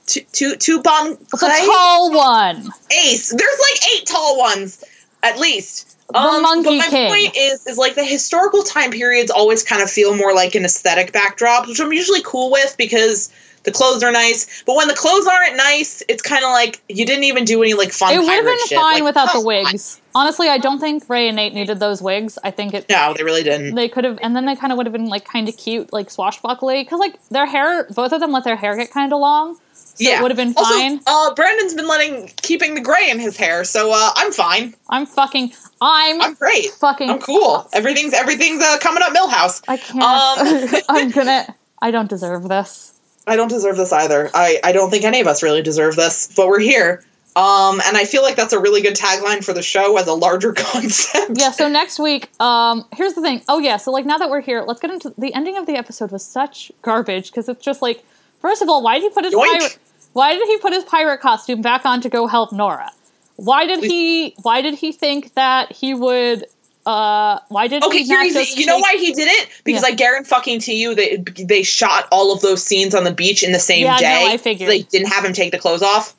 [0.07, 2.71] two, two, two bon The tall one.
[2.91, 3.31] ace.
[3.31, 4.83] There's like eight tall ones,
[5.23, 5.91] at least.
[6.11, 7.09] The um, Monkey but my King.
[7.09, 10.65] point is, is like the historical time periods always kind of feel more like an
[10.65, 13.33] aesthetic backdrop, which I'm usually cool with because
[13.65, 14.63] the clothes are nice.
[14.65, 17.73] But when the clothes aren't nice, it's kind of like you didn't even do any
[17.75, 18.13] like fun.
[18.15, 18.79] It would have been shit.
[18.79, 20.01] fine Like, without the wigs.
[20.15, 22.39] Honestly, I don't think Ray and Nate needed those wigs.
[22.45, 22.89] I think it.
[22.89, 23.75] No, they really didn't.
[23.75, 25.93] They could have, and then they kind of would have been like kind of cute,
[25.93, 29.19] like swashbuckly, because like their hair, both of them let their hair get kind of
[29.19, 31.01] long, so yeah, it would have been also, fine.
[31.07, 34.75] Uh, Brandon's been letting keeping the gray in his hair, so uh, I'm fine.
[34.89, 36.67] I'm fucking, I'm, I'm great.
[36.71, 37.69] fucking, I'm cool.
[37.73, 39.63] Everything's everything's uh, coming up Milhouse.
[39.69, 40.03] I can't.
[40.03, 41.55] Um, I'm gonna.
[41.81, 42.93] I don't deserve this.
[43.27, 44.31] I don't deserve this either.
[44.35, 47.05] I, I don't think any of us really deserve this, but we're here.
[47.37, 50.13] Um, and I feel like that's a really good tagline for the show as a
[50.15, 51.33] larger concept.
[51.35, 51.51] Yeah.
[51.51, 53.43] So next week, um, here's the thing.
[53.49, 53.77] Oh yeah.
[53.77, 56.25] So like now that we're here, let's get into the ending of the episode was
[56.25, 58.05] such garbage because it's just like,
[58.41, 59.59] first of all, why did he put his Yoink.
[59.59, 59.79] pirate?
[60.13, 62.91] Why did he put his pirate costume back on to go help Nora?
[63.37, 64.37] Why did he?
[64.43, 66.45] Why did he think that he would?
[66.87, 69.49] Uh, why did Okay, he not here's just the, you know why he did it?
[69.65, 69.89] Because Yeah.
[69.89, 73.43] I guarantee fucking to you they they shot all of those scenes on the beach
[73.43, 74.27] in the same Yeah, no, day.
[74.31, 74.71] I figured.
[74.71, 76.15] They didn't have him take the clothes off.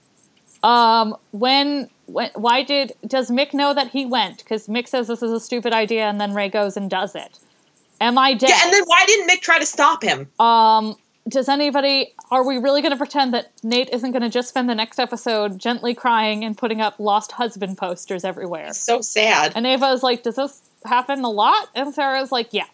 [0.66, 4.40] Um, when, when, why did, does Mick know that he went?
[4.40, 7.38] Because Mick says this is a stupid idea and then Ray goes and does it.
[8.02, 8.50] Am I dead?
[8.50, 10.28] Yeah, and then why didn't Mick try to stop him?
[10.40, 10.96] um,
[11.28, 14.70] does anybody, are we really going to pretend that Nate isn't going to just spend
[14.70, 18.74] the next episode gently crying and putting up lost husband posters everywhere?
[18.74, 19.54] So sad.
[19.56, 21.70] And Ava's like, does this happen a lot?
[21.74, 22.66] And Sarah's like, yeah.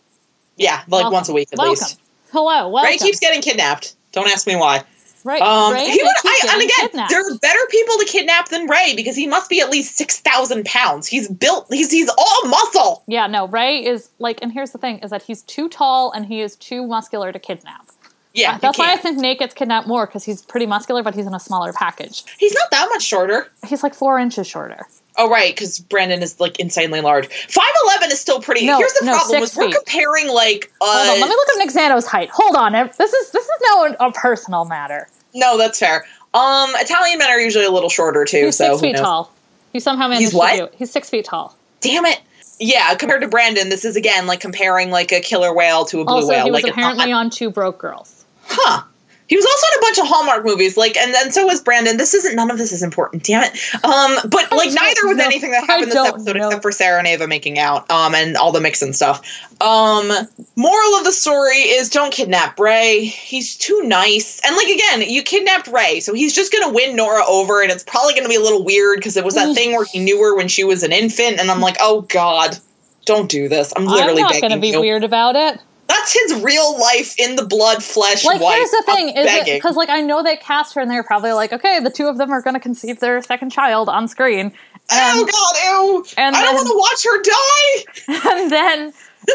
[0.58, 1.14] Yeah, like welcome.
[1.14, 1.72] once a week at welcome.
[1.72, 2.00] least.
[2.32, 2.90] Hello, welcome.
[2.90, 3.96] Ray keeps getting kidnapped.
[4.12, 4.84] Don't ask me why.
[5.24, 7.10] Right, Um, Ray, he would, I, and again, kidnapped.
[7.12, 10.20] there are better people to kidnap than Ray because he must be at least six
[10.20, 11.08] thousand pounds.
[11.08, 11.68] He's built.
[11.70, 13.04] He's he's all muscle.
[13.08, 16.26] Yeah, no, Ray is like, and here's the thing: is that he's too tall and
[16.26, 17.88] he is too muscular to kidnap.
[18.34, 21.28] Yeah, That's why I think Nate gets kidnapped more because he's pretty muscular, but he's
[21.28, 22.24] in a smaller package.
[22.40, 23.48] he's not that much shorter.
[23.68, 24.88] He's like four inches shorter.
[25.18, 27.28] Oh right, because Brandon is like insanely large.
[27.28, 28.66] Five eleven is still pretty.
[28.66, 30.72] No, Here's the no, problem: is we're comparing like.
[30.82, 32.30] Uh, Hold on, let me look up Nick Zano's height.
[32.32, 35.08] Hold on, this is this is no a personal matter.
[35.34, 36.06] No, that's fair.
[36.34, 38.46] Um, Italian men are usually a little shorter too.
[38.46, 39.32] He's so six feet tall.
[39.74, 40.52] He somehow managed He's what?
[40.52, 40.74] to do it.
[40.78, 41.56] He's six feet tall.
[41.82, 42.20] Damn it!
[42.60, 46.06] yeah, compared to Brandon, this is again like comparing like a killer whale to a
[46.06, 46.46] blue Also, whale.
[46.46, 48.24] he was like apparently on Two Broke Girls.
[48.46, 48.84] huh.
[49.32, 51.96] He was also in a bunch of Hallmark movies, like, and then so was Brandon.
[51.96, 53.52] This isn't none of this is important, damn it.
[53.76, 55.24] Um, but like neither was know.
[55.24, 56.48] anything that happened this episode know.
[56.48, 59.22] except for Sarah and Ava making out, um, and all the mix and stuff.
[59.62, 60.12] Um,
[60.58, 63.06] moral of the story is don't kidnap Ray.
[63.06, 67.24] He's too nice, and like again, you kidnapped Ray, so he's just gonna win Nora
[67.26, 69.86] over, and it's probably gonna be a little weird because it was that thing where
[69.86, 72.58] he knew her when she was an infant, and I'm like, oh god.
[73.04, 73.74] Don't do this.
[73.76, 74.80] I'm I'm literally not going to be you.
[74.80, 75.60] weird about it.
[76.02, 78.56] That's his real life in the blood flesh Like, wife.
[78.58, 79.14] here's the thing:
[79.56, 82.18] because like I know they cast her, and they're probably like, okay, the two of
[82.18, 84.52] them are going to conceive their second child on screen,
[84.92, 86.06] oh god, ew!
[86.18, 88.32] and I don't want to watch her die.
[88.42, 88.94] and then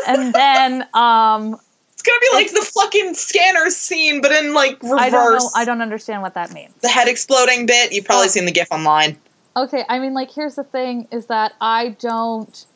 [0.08, 1.60] and then um
[1.92, 4.98] It's gonna be like the fucking scanner scene, but in like reverse.
[5.00, 5.50] I don't know.
[5.54, 6.74] I don't understand what that means.
[6.82, 7.92] the head exploding bit.
[7.92, 8.28] You've probably Oh.
[8.28, 9.18] seen the gif online.
[9.56, 12.66] Okay, I mean, like, here's the thing: is that I don't.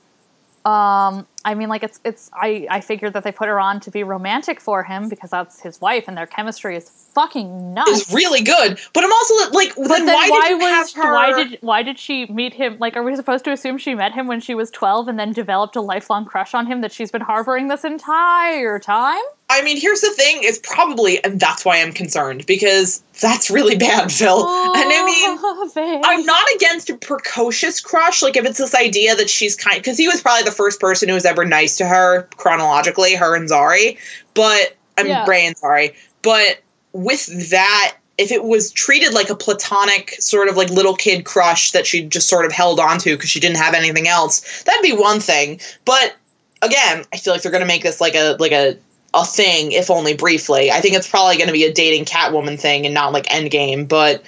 [0.64, 2.30] Um, I mean, like, it's it's.
[2.34, 5.60] I I figured that they put her on to be romantic for him because that's
[5.60, 7.90] his wife, and their chemistry is fucking nuts.
[8.02, 11.12] It's really good, but I'm also like, But then, then why, why, was her?
[11.12, 12.76] why did why did she meet him?
[12.78, 15.32] Like, are we supposed to assume she met him when she was twelve and then
[15.32, 19.22] developed a lifelong crush on him that she's been harboring this entire time?
[19.50, 23.76] I mean, here's the thing: it's probably, and that's why I'm concerned because that's really
[23.76, 24.38] bad, Phil.
[24.38, 26.00] and I mean, Oh, babe.
[26.04, 28.22] I'm not against a precocious crush.
[28.22, 31.08] Like if it's this idea that she's kind, because he was probably the first person
[31.08, 33.98] who was ever nice to her chronologically, her and Zari.
[34.34, 35.26] But I'm Yeah.
[35.26, 35.94] Ray and Zari.
[36.22, 36.60] But
[36.92, 41.72] with that, if it was treated like a platonic sort of like little kid crush
[41.72, 44.92] that she just sort of held onto because she didn't have anything else, that'd be
[44.92, 45.58] one thing.
[45.84, 46.14] But
[46.62, 48.76] again, I feel like they're gonna make this like a like a
[49.14, 50.70] a thing, if only briefly.
[50.70, 53.88] I think it's probably going to be a dating Catwoman thing and not like Endgame,
[53.88, 54.22] but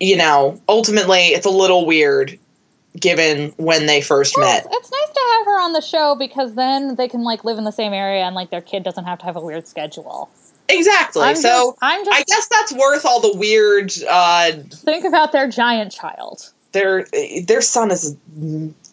[0.00, 2.38] you know, ultimately it's a little weird
[2.98, 4.64] given when they first Well, met.
[4.66, 7.58] It's, it's nice to have her on the show because then they can like live
[7.58, 10.30] in the same area and like their kid doesn't have to have a weird schedule.
[10.68, 11.22] Exactly.
[11.22, 15.32] I'm so just, I'm just I guess that's worth all the weird uh think about
[15.32, 16.50] their giant child.
[16.72, 17.06] their
[17.44, 18.16] their son is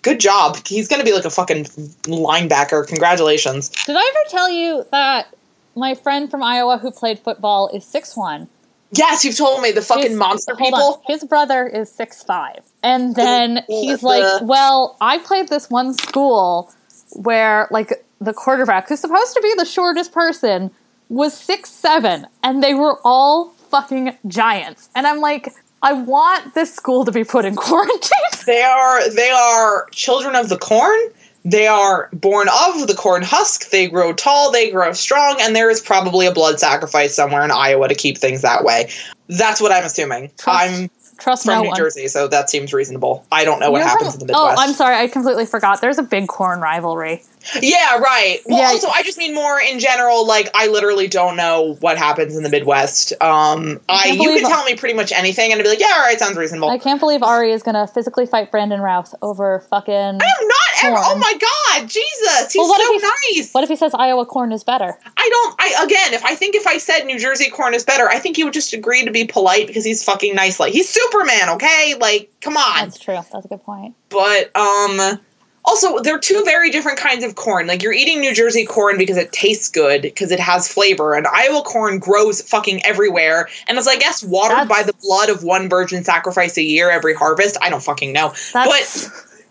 [0.05, 0.65] good job.
[0.65, 1.65] He's going to be like a fucking
[2.05, 2.87] linebacker.
[2.87, 3.69] Congratulations.
[3.69, 5.27] Did I ever tell you that
[5.75, 8.47] my friend from Iowa who played football is six one?
[8.91, 11.01] Yes, you've told me the fucking monster people.
[11.07, 16.71] His brother is six five, and then he's like, "Well, I played this one school
[17.13, 20.71] where like the quarterback, who's supposed to be the shortest person,
[21.09, 25.51] was six seven, and they were all fucking giants." And I'm like,
[25.81, 28.11] I want this school to be put in quarantine.
[28.45, 30.99] They are they are children of the corn.
[31.45, 33.71] They are born of the corn husk.
[33.71, 37.49] They grow tall, they grow strong, and there is probably a blood sacrifice somewhere in
[37.49, 38.89] Iowa to keep things that way.
[39.29, 40.31] That's what I'm assuming.
[40.37, 41.77] Trust I'm Trust from no New one.
[41.77, 43.25] Jersey, so that seems reasonable.
[43.31, 44.57] I don't know what happens in the Midwest.
[44.57, 45.81] Oh, I'm sorry, I completely forgot.
[45.81, 47.23] There's a big corn rivalry.
[47.61, 48.39] Yeah, right.
[48.45, 48.67] Well, Yeah.
[48.69, 50.25] also, I just mean more in general.
[50.25, 53.13] Like, I literally don't know what happens in the Midwest.
[53.21, 55.93] Um, I can't you can tell me pretty much anything, and I'd be like, yeah,
[55.95, 56.69] all right, sounds reasonable.
[56.69, 59.93] I can't believe Ari is gonna physically fight Brandon Routh over fucking.
[59.93, 60.95] I am not ever.
[60.97, 61.33] Oh my
[61.79, 63.51] god, Jesus, he's Well, what so if he's- nice.
[63.53, 64.97] What if he says Iowa corn is better?
[65.17, 65.55] I don't.
[65.59, 68.37] I again, if I think if I said New Jersey corn is better, I think
[68.37, 70.59] he would just agree to be polite because he's fucking nice.
[70.59, 71.95] Like he's Superman, okay?
[71.99, 72.85] Like, come on.
[72.85, 73.19] That's true.
[73.31, 73.95] That's a good point.
[74.09, 75.19] But um,
[75.65, 77.67] also they're two very different kinds of corn.
[77.67, 81.27] Like you're eating New Jersey corn because it tastes good because it has flavor, and
[81.27, 85.43] Iowa corn grows fucking everywhere and is I guess watered That's- by the blood of
[85.43, 87.57] one virgin sacrifice a year every harvest.
[87.61, 89.09] I don't fucking know, but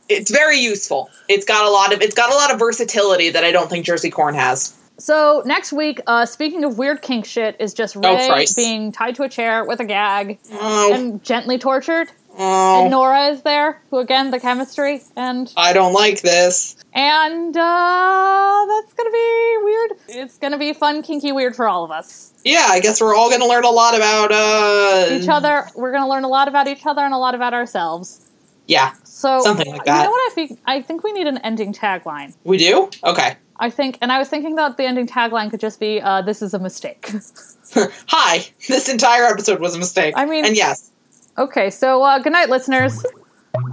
[0.08, 1.10] it's very useful.
[1.28, 3.84] It's got a lot of it's got a lot of versatility that I don't think
[3.86, 4.74] Jersey corn has.
[4.98, 5.42] so.
[5.46, 8.56] Next week, uh, speaking of weird kink shit, is just Ray Christ.
[8.56, 12.08] being tied to a chair with a gag Oh, and gently tortured.
[12.36, 12.82] Oh.
[12.82, 16.76] And Nora is there, who again the chemistry and I don't like this.
[16.92, 19.90] and uh, that's gonna be weird.
[20.08, 22.32] It's gonna be fun, kinky, weird for all of us.
[22.44, 25.92] Yeah, I guess we're all going to learn a lot about uh Each other, we're
[25.92, 28.20] gonna learn a lot about each other and a lot about ourselves.
[28.66, 29.98] Yeah, So Something like that.
[29.98, 30.60] You know what I think?
[30.66, 32.34] I think we need an ending tagline.
[32.44, 32.90] we do.
[33.02, 33.36] Okay.
[33.56, 36.42] I think, and I was thinking that the ending tagline could just be, uh, "This
[36.42, 37.08] is a mistake."
[38.08, 38.44] Hi.
[38.68, 40.14] This entire episode was a mistake.
[40.16, 40.90] I mean- and yes.
[41.38, 43.04] Okay, so uh, good night, listeners.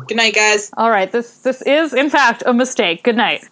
[0.08, 0.72] Good night, guys.
[0.78, 3.04] All right, this this is in fact a mistake.
[3.04, 3.44] Good night.